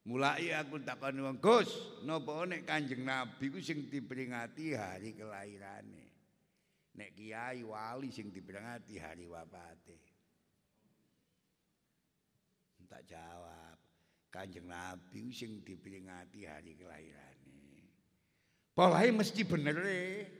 Mulai 0.07 0.55
aku 0.55 0.79
takon 0.81 1.21
wong 1.21 1.37
Gus, 1.37 1.69
napa 2.07 2.47
nek 2.47 2.65
Kanjeng 2.65 3.03
Nabi 3.05 3.51
ku 3.51 3.59
sing 3.59 3.91
diperingati 3.91 4.73
hari 4.73 5.13
kelahirane. 5.13 6.07
Nek 6.97 7.13
kiai 7.13 7.61
wali 7.61 8.09
sing 8.09 8.31
diperingati 8.33 8.97
hari 8.97 9.29
wafate. 9.29 9.99
Tak 12.89 13.05
jawab. 13.05 13.77
Kanjeng 14.33 14.65
Nabi 14.65 15.29
sing 15.29 15.61
diperingati 15.61 16.49
hari 16.49 16.73
kelahirane. 16.73 17.85
Polahe 18.73 19.13
mesti 19.13 19.45
bener 19.45 19.77
e. 19.85 20.38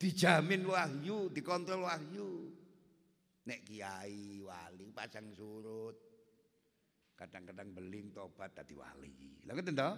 dijamin 0.00 0.64
wahyu, 0.64 1.28
dikontrol 1.28 1.84
wahyu. 1.84 2.48
Nek 3.44 3.60
kiai 3.68 4.40
wali 4.40 4.88
pasang 4.96 5.28
surut. 5.36 5.96
Kadang-kadang 7.20 7.76
beling 7.76 8.08
tobat 8.16 8.56
tadi 8.56 8.72
wali. 8.72 9.44
Lah 9.44 9.52
ngeten 9.52 9.76
to? 9.76 9.92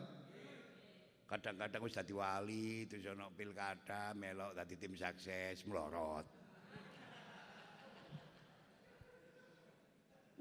Kadang-kadang 1.30 1.80
wis 1.86 1.94
dadi 1.94 2.12
wali, 2.12 2.84
terus 2.90 3.08
ana 3.08 3.30
pilkada, 3.30 4.10
melok 4.12 4.58
tadi 4.58 4.74
tim 4.76 4.92
sukses, 4.98 5.62
melorot. 5.64 6.26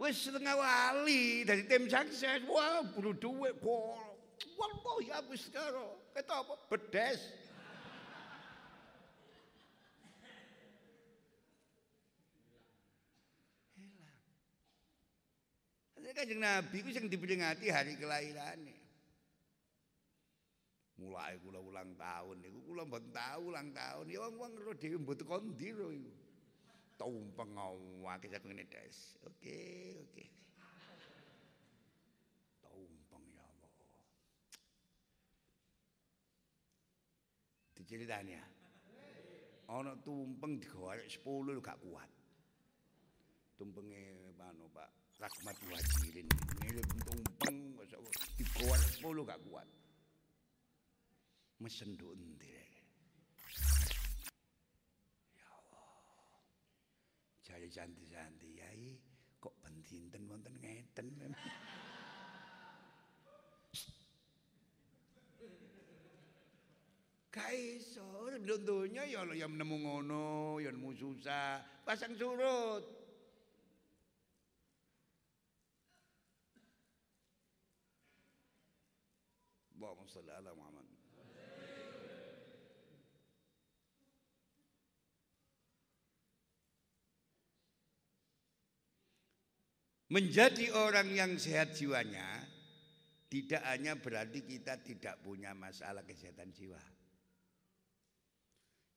Wis 0.02 0.18
setengah 0.18 0.58
wali 0.58 1.46
dari 1.46 1.70
tim 1.70 1.86
sukses. 1.86 2.42
Wah, 2.50 2.82
buru 2.98 3.14
duit 3.14 3.62
kok. 3.62 4.02
Wallah 4.58 4.98
ya 5.06 5.22
wis 5.30 5.54
karo. 5.54 6.02
Kata 6.18 6.42
apa? 6.42 6.54
Bedes. 6.66 7.41
Kanjeng 16.12 16.44
Nabi 16.44 16.78
ku 16.84 16.90
sing 16.92 17.08
diperingati 17.08 17.72
hari 17.72 17.96
kelahirane. 17.96 18.76
Mulai 21.02 21.34
kula 21.42 21.58
ulang 21.58 21.98
tahun 21.98 22.46
niku 22.46 22.60
kula 22.70 22.86
mboten 22.86 23.10
tahu 23.10 23.42
ulang 23.50 23.74
tahun. 23.74 24.06
Ya 24.06 24.22
wong-wong 24.22 24.54
ro 24.62 24.72
dhewe 24.78 25.02
mboten 25.02 25.26
kondi 25.26 25.74
ro 25.74 25.90
iku. 25.90 26.14
Tumpeng 27.02 27.58
ngawake 27.58 28.30
saking 28.30 28.62
des. 28.70 28.98
Oke, 29.26 29.58
oke. 30.06 30.26
Tumpeng 32.62 33.26
ya 33.34 33.42
Allah. 33.42 33.72
Diceritani 37.74 38.38
ya. 38.38 38.46
Ana 39.74 39.98
tumpeng 40.06 40.62
digorek 40.62 41.10
10 41.10 41.66
gak 41.66 41.82
kuat. 41.82 42.12
Tumpenge 43.58 44.30
pano 44.38 44.70
Pak 44.70 45.01
Rahmat 45.22 45.54
Wajirin 45.70 46.26
ngirim 46.58 46.90
tumpeng 47.06 47.78
digorek 48.42 48.90
10 49.06 49.22
gak 49.30 49.38
kuat. 49.46 49.70
Mesen 51.62 51.94
nduk 51.94 52.18
endi 52.18 52.50
Ya 55.38 55.46
Allah. 55.46 56.42
Jaya 57.46 57.70
cantik-cantik 57.70 58.50
yai 58.50 58.98
kok 59.38 59.54
ben 59.62 59.78
dinten 59.86 60.26
wonten 60.26 60.58
ngeten. 60.58 61.14
Kaiso, 67.32 68.28
donya 68.42 69.06
ya 69.06 69.24
yang 69.38 69.54
nemu 69.56 69.86
ngono, 69.86 70.58
ya 70.60 70.74
nemu 70.74 70.92
susah, 70.98 71.62
pasang 71.86 72.18
surut. 72.18 73.01
Allahumma 80.02 80.18
salli 80.18 80.34
ala 80.34 80.52
Muhammad. 80.58 80.88
Menjadi 90.12 90.66
orang 90.76 91.08
yang 91.16 91.32
sehat 91.40 91.72
jiwanya 91.78 92.44
tidak 93.32 93.64
hanya 93.64 93.96
berarti 93.96 94.44
kita 94.44 94.84
tidak 94.84 95.24
punya 95.24 95.56
masalah 95.56 96.04
kesehatan 96.04 96.52
jiwa. 96.52 96.82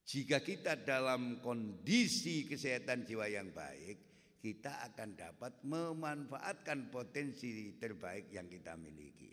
Jika 0.04 0.42
kita 0.42 0.82
dalam 0.82 1.38
kondisi 1.38 2.50
kesehatan 2.50 3.06
jiwa 3.06 3.30
yang 3.30 3.54
baik, 3.54 3.96
kita 4.42 4.90
akan 4.90 5.14
dapat 5.14 5.62
memanfaatkan 5.62 6.90
potensi 6.90 7.78
terbaik 7.78 8.34
yang 8.34 8.50
kita 8.50 8.74
miliki. 8.74 9.32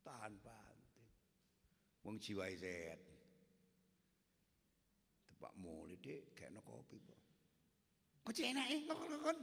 Tahan. 0.00 0.63
Wong 2.04 2.20
jiwa 2.20 2.44
sehat. 2.52 3.00
Tepak 5.24 5.52
mulai 5.56 5.96
dek, 6.04 6.36
kayak 6.36 6.60
kopi 6.60 7.00
kok. 7.00 7.20
Kok 8.24 8.32
enak 8.40 8.66
eh, 8.72 8.80
ngomong 8.88 9.40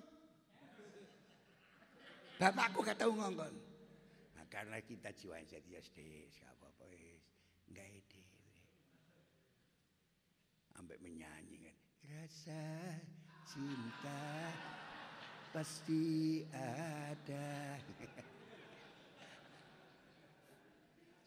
Bapakku 2.42 2.82
gak 2.82 2.98
tahu 2.98 3.14
ngongkon. 3.14 3.54
Nah, 4.34 4.46
karena 4.50 4.82
kita 4.82 5.14
yang 5.38 5.46
sehat, 5.46 5.66
ya 5.70 5.78
gak 6.42 6.54
apa-apa 6.58 6.90
wis. 6.90 7.22
Enggak 7.70 7.86
ide. 7.86 8.22
Sampai 10.74 10.98
menyanyi 11.06 11.62
kan. 11.62 11.78
Rasa 12.10 12.66
cinta 13.46 14.50
pasti 15.54 16.42
ada. 16.50 17.78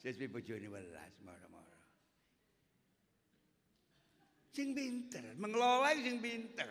Sespi 0.05 0.29
bojone 0.29 0.69
welas 0.69 1.17
marah-marah. 1.25 1.89
Sing 4.53 4.77
pinter, 4.77 5.33
mengelola 5.41 5.97
sing 5.97 6.21
pinter. 6.21 6.69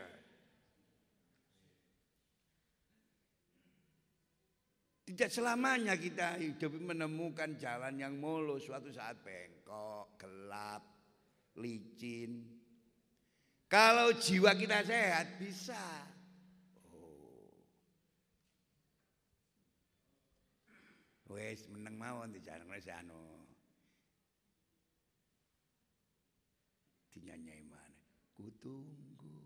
Tidak 5.01 5.33
selamanya 5.33 5.97
kita 5.97 6.37
hidup 6.37 6.77
menemukan 6.77 7.57
jalan 7.57 7.97
yang 7.97 8.21
mulus. 8.21 8.69
Suatu 8.69 8.93
saat 8.93 9.17
bengkok, 9.25 10.13
gelap, 10.21 10.85
licin. 11.57 12.45
Kalau 13.65 14.13
jiwa 14.13 14.53
kita 14.53 14.85
sehat 14.85 15.41
bisa. 15.41 15.81
Oh. 16.93 17.49
Wes 21.33 21.65
meneng 21.73 21.97
mawon 21.97 22.29
dijarang 22.29 22.69
wis 22.69 22.85
anu. 22.93 23.17
Dinyanyai 27.09 27.65
mana? 27.65 28.05
Kutunggu. 28.37 29.41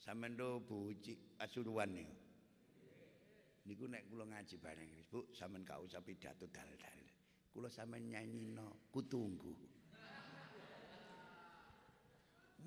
Sampeyan 0.00 0.40
do 0.40 0.64
buci 0.64 1.36
Pasuruan 1.36 1.92
niku. 1.92 2.16
Niku 3.68 3.84
nek 3.84 4.08
kula 4.08 4.24
ngaji 4.24 4.56
bareng, 4.56 4.88
Bu, 5.12 5.28
sampean 5.36 5.60
gak 5.68 5.84
usah 5.84 6.00
pidato 6.00 6.48
dal-dal. 6.48 7.00
Kula 7.52 7.68
sampean 7.68 8.08
nyanyino 8.08 8.88
kutunggu. 8.88 9.52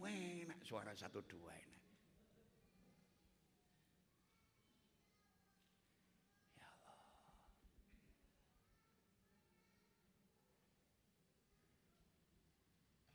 Enak 0.01 0.61
suara 0.61 0.93
satu 0.93 1.25
dua 1.25 1.53
enak. 1.57 1.80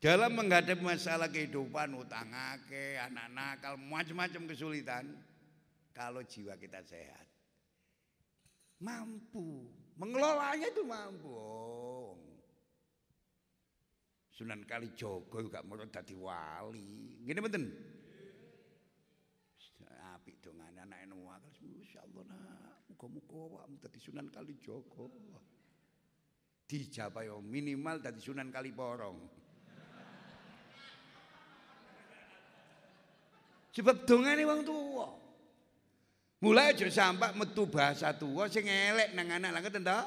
Dalam 0.06 0.38
menghadapi 0.38 0.86
masalah 0.86 1.26
kehidupan, 1.26 1.98
utang 1.98 2.30
ake, 2.30 2.94
anak 2.94 3.26
nakal, 3.34 3.74
macam-macam 3.74 4.46
kesulitan. 4.46 5.02
Kalau 5.90 6.22
jiwa 6.22 6.54
kita 6.54 6.78
sehat, 6.86 7.26
mampu 8.78 9.66
mengelolanya 9.98 10.70
itu 10.70 10.86
mampu. 10.86 11.26
Oh. 11.26 12.14
Sunan 14.30 14.62
Kali 14.62 14.94
Jogo 14.94 15.42
juga 15.42 15.66
mau 15.66 15.74
dadi 15.74 16.14
wali. 16.14 17.26
Gini 17.26 17.42
betul. 17.42 17.66
Api 19.90 20.38
dengan 20.38 20.86
anak 20.86 21.02
enu 21.02 21.26
wakal. 21.26 21.50
Insyaallah 21.66 22.22
nak, 22.30 22.86
muka-muka 22.94 23.42
awakmu 23.42 23.74
dadi 23.82 23.98
Sunan 23.98 24.30
Kali 24.30 24.54
Jogo. 24.62 25.10
Dijabah 26.70 27.26
minimal 27.42 27.98
dadi 27.98 28.22
Sunan 28.22 28.54
Kali 28.54 28.70
Sebab 33.76 34.08
dongane 34.08 34.40
wong 34.48 34.64
tua. 34.64 35.08
Mulai 36.40 36.72
aja 36.72 36.88
sampak 36.88 37.36
metu 37.36 37.68
bahasa 37.68 38.16
tua 38.16 38.48
sing 38.48 38.64
elek 38.64 39.12
nang 39.12 39.28
anak 39.28 39.52
lah 39.52 39.60
ngoten 39.60 39.84
to? 39.84 40.00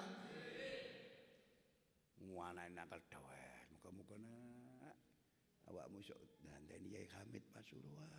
Anake 2.49 2.73
nakal 2.73 2.97
dawet, 3.13 3.69
muga-muga 3.69 4.17
nak 4.17 4.97
awakmu 5.69 6.01
sok 6.01 6.17
dandani 6.41 6.97
Yai 6.97 7.05
Hamid 7.13 7.45
Pasuruan. 7.53 8.09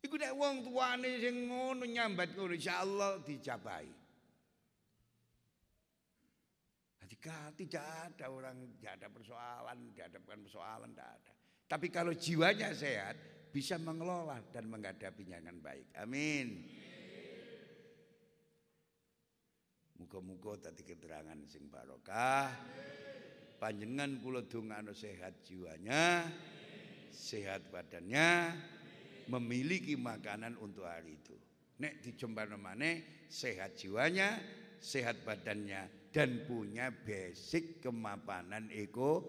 Iku 0.00 0.16
nek 0.16 0.32
wong 0.40 0.64
tuane 0.64 1.20
sing 1.20 1.52
ngono 1.52 1.84
nyambat 1.84 2.32
ngono 2.32 2.56
insyaallah 2.56 3.20
dijabahi. 3.28 3.92
Jika 7.04 7.52
tidak 7.60 7.84
ada 7.84 8.32
orang, 8.32 8.56
tidak 8.80 9.04
ada 9.04 9.08
persoalan, 9.12 9.92
dihadapkan 9.92 10.40
persoalan, 10.40 10.96
tidak 10.96 11.12
ada. 11.12 11.32
Tapi 11.74 11.90
kalau 11.90 12.14
jiwanya 12.14 12.70
sehat, 12.70 13.18
bisa 13.50 13.74
mengelola 13.82 14.38
dan 14.54 14.70
menghadapinya 14.70 15.42
dengan 15.42 15.58
baik. 15.58 15.90
Amin. 15.98 16.62
Muga-muga 19.98 20.70
tadi 20.70 20.86
keterangan 20.86 21.34
sing 21.50 21.66
barokah. 21.66 22.46
Panjenengan 23.58 24.22
kula 24.22 24.46
dongano 24.46 24.94
sehat 24.94 25.42
jiwanya, 25.42 26.22
sehat 27.10 27.74
badannya, 27.74 28.54
memiliki 29.34 29.98
makanan 29.98 30.54
untuk 30.62 30.86
hari 30.86 31.18
itu. 31.18 31.34
Nek 31.82 32.06
dijembar 32.06 32.54
mana 32.54 33.02
sehat 33.26 33.74
jiwanya, 33.74 34.38
sehat 34.78 35.26
badannya 35.26 35.90
dan 36.14 36.46
punya 36.46 36.94
basic 36.94 37.82
kemapanan 37.82 38.70
eko 38.70 39.26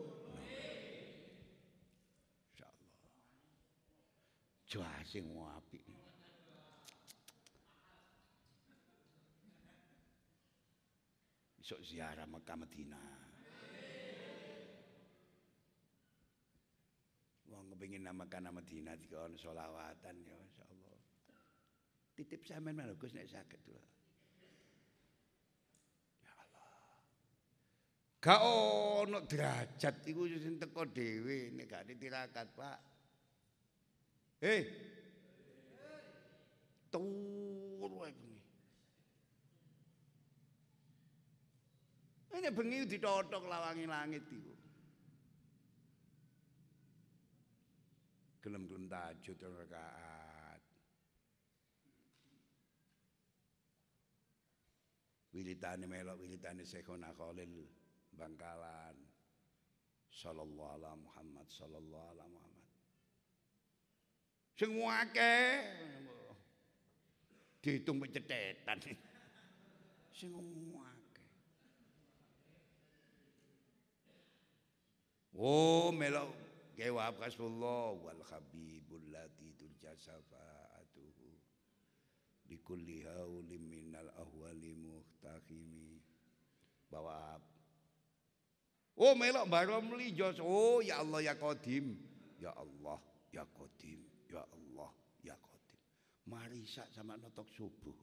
Jase 4.75 5.23
apik. 5.23 5.87
Besok 11.63 11.79
ziarah 11.79 12.27
Mekah 12.27 12.59
Madinah. 12.59 13.07
Wong 17.55 17.71
kepengin 17.71 18.03
nama 18.03 18.27
Madinah 18.27 18.99
dikon 18.99 19.39
selawatan 19.39 20.15
ya 20.27 20.35
masyaallah. 20.35 20.99
Titip 22.19 22.43
sampean 22.43 22.75
mana 22.75 22.99
Gus 22.99 23.15
nek. 23.15 23.31
Ya 26.19 26.35
Allah. 26.35 26.67
Gak 28.19 28.41
ono 28.43 29.23
derajat 29.23 30.03
iku 30.03 30.27
sing 30.35 30.59
teko 30.59 30.83
dhewe 30.91 31.55
nek 31.55 31.63
gak 31.71 31.87
ditirakat, 31.87 32.51
Pak. 32.59 32.94
Hei. 34.43 34.67
Turu 36.91 37.87
bengi. 37.87 38.35
Ini 42.35 42.49
bengi 42.51 42.83
ditotok 42.83 43.47
lawangi 43.47 43.87
langit 43.87 44.27
iku. 44.27 44.53
Gelem-gelem 48.43 48.91
tahajud 48.91 49.39
rakaat. 49.39 50.61
Wilitane 55.33 55.87
melok 55.87 56.19
wilitane 56.19 56.63
Syekhona 56.67 57.15
Bangkalan. 58.15 58.95
Sallallahu 60.11 60.79
ala 60.79 60.95
Muhammad 60.95 61.47
sallallahu 61.51 62.07
ala 62.15 62.23
Muhammad. 62.27 62.44
Sing 64.55 64.71
akeh 64.79 65.67
dihitung 67.59 67.99
pecetetan. 67.99 68.79
Sing 70.15 70.31
akeh. 70.31 71.27
Oh, 75.35 75.91
melok 75.91 76.31
jawab 76.79 77.19
Rasulullah 77.19 77.91
wal 77.99 78.23
habibul 78.31 79.03
lati 79.11 79.51
turja 79.59 79.91
syafaatuhu 79.91 81.27
likulli 82.47 83.03
haulim 83.03 83.59
minal 83.67 84.07
ahwali 84.15 84.71
muhtahimi 84.79 85.99
bawa 86.87 87.43
Oh 88.95 89.11
melok 89.11 89.51
baromli 89.51 90.15
jos. 90.15 90.39
Oh 90.39 90.79
ya 90.79 91.03
Allah 91.03 91.19
ya 91.19 91.35
Qadim. 91.35 91.99
Ya 92.39 92.55
Allah 92.55 92.95
ya 93.35 93.43
Qadim 93.43 93.99
ya 94.31 94.43
Allah 94.51 94.89
ya 95.23 95.35
Qadim 95.35 95.81
marisa 96.35 96.83
sama 96.91 97.15
notok 97.15 97.47
subuh 97.55 97.95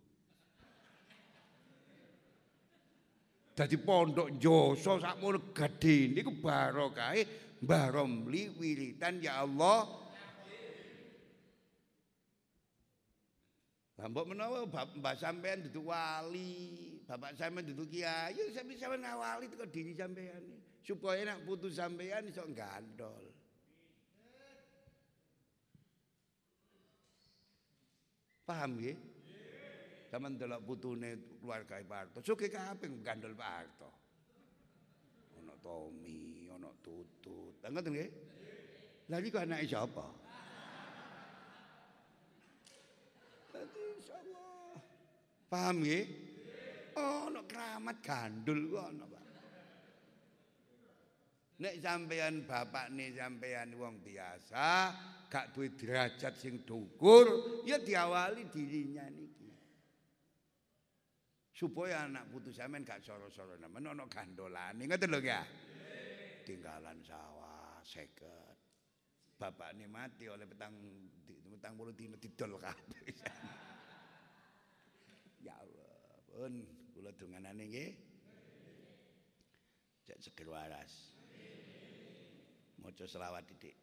Dadi 3.53 3.77
pondok 3.77 4.41
Joso 4.41 4.97
sakmono 4.97 5.53
gedhe 5.53 6.09
niku 6.09 6.33
barokahe 6.41 7.53
Mbah 7.63 7.95
Romli 7.95 8.51
wiritan 8.59 9.23
ya 9.23 9.47
Allah. 9.47 9.87
Mbok 14.03 14.35
menawa 14.35 14.67
mbah 14.67 15.15
sampean 15.15 15.63
dudu 15.63 15.87
wali, 15.87 16.99
bapak 17.07 17.39
sampean 17.39 17.71
dudu 17.71 17.87
kiai, 17.87 18.35
ya 18.35 18.51
sampe 18.51 18.75
sampean 18.75 19.07
ngawali 19.07 19.47
teko 19.47 19.63
diri 19.71 19.95
sampean. 19.95 20.43
Supaya 20.83 21.23
nak 21.23 21.47
putu 21.47 21.71
sampean 21.71 22.27
iso 22.27 22.43
gandol. 22.51 23.32
Paham 28.53 28.77
nggih? 28.77 28.97
Zaman 30.13 30.37
delok 30.37 30.61
putune 30.69 31.41
keluarga 31.41 31.81
Pak 31.81 31.97
Harto, 31.97 32.19
suke 32.21 32.53
kabeh 32.53 33.01
gandol 33.01 33.33
Pak 33.33 33.49
Harto. 33.49 33.89
Ono 35.41 35.57
Tommy, 35.65 36.53
ono 36.53 36.77
Tutut. 36.85 37.65
Ngoten 37.65 37.97
nggih? 37.97 38.11
Lah 39.09 39.17
iki 39.25 39.33
kok 39.33 39.49
anake 39.49 39.65
sapa? 39.65 40.05
Dadi 43.57 43.83
insyaallah. 43.97 44.77
Paham 45.49 45.77
nggih? 45.81 46.05
Ono 47.01 47.41
keramat 47.49 47.97
gandul 48.05 48.69
kok 48.69 48.85
ono, 48.85 49.05
Pak. 49.09 49.22
Nek 51.63 51.79
sampean 51.79 52.43
bapak 52.43 52.91
nih 52.91 53.15
sampean 53.15 53.79
wong 53.79 54.03
biasa, 54.03 54.91
gak 55.31 55.55
duwe 55.55 55.71
derajat 55.79 56.35
sing 56.35 56.67
dhuwur, 56.67 57.63
ya 57.63 57.79
diawali 57.79 58.51
dirinya 58.51 59.07
niki. 59.07 59.47
Supaya 61.55 62.11
anak 62.11 62.35
putu 62.35 62.51
sampean 62.51 62.83
gak 62.83 63.07
soro-soro 63.07 63.55
nemen 63.63 63.87
ana 63.87 64.11
gandolane, 64.11 64.91
ngoten 64.91 65.07
lho 65.07 65.23
ya. 65.23 65.47
Tinggalan 66.43 66.99
sawah 67.07 67.79
seket. 67.87 68.59
Bapak 69.39 69.79
ini 69.79 69.87
mati 69.87 70.27
oleh 70.27 70.51
petang 70.51 70.75
petang 71.47 71.79
puluh 71.79 71.95
dino 71.95 72.19
didol 72.19 72.59
kabeh. 72.59 73.07
ya 75.47 75.55
Allah, 75.55 76.27
pun 76.27 76.59
kula 76.91 77.15
donganane 77.15 77.63
nggih. 77.71 77.91
Cek 80.11 80.19
seger 80.19 80.51
waras. 80.51 81.22
Maca 82.83 83.07
selawat 83.07 83.47
titik. 83.47 83.77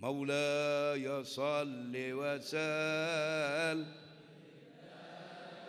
مولاي 0.00 1.24
صل 1.24 1.92
وسلم 1.94 3.86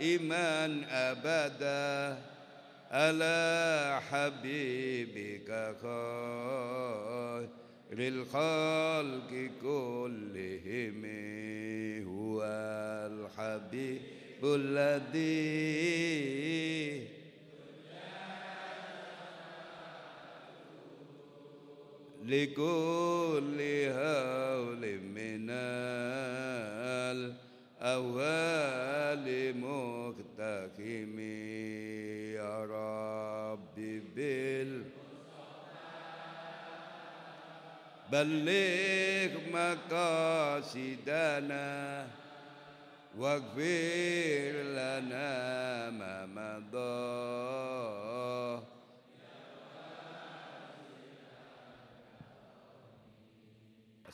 إيمان 0.01 0.83
أبدا 0.83 2.21
على 2.91 3.99
حبيبك 4.09 5.75
خير 5.81 7.49
الخلق 7.99 9.49
كلهم 9.61 11.05
هو 12.07 12.43
الحبيب 13.11 14.01
الذي 14.43 15.91
لكل 22.31 23.59
هول 23.91 24.83
من 25.15 25.49
الأول 27.11 28.31
مقتحم 29.55 31.19
يا 32.39 32.55
ربي 32.65 33.93
بال 34.15 34.71
بلغ 38.11 39.31
مقاصدنا 39.91 41.69
واغفر 43.17 44.53
لنا 44.77 45.89
ما 45.89 46.25
مضى. 46.25 48.00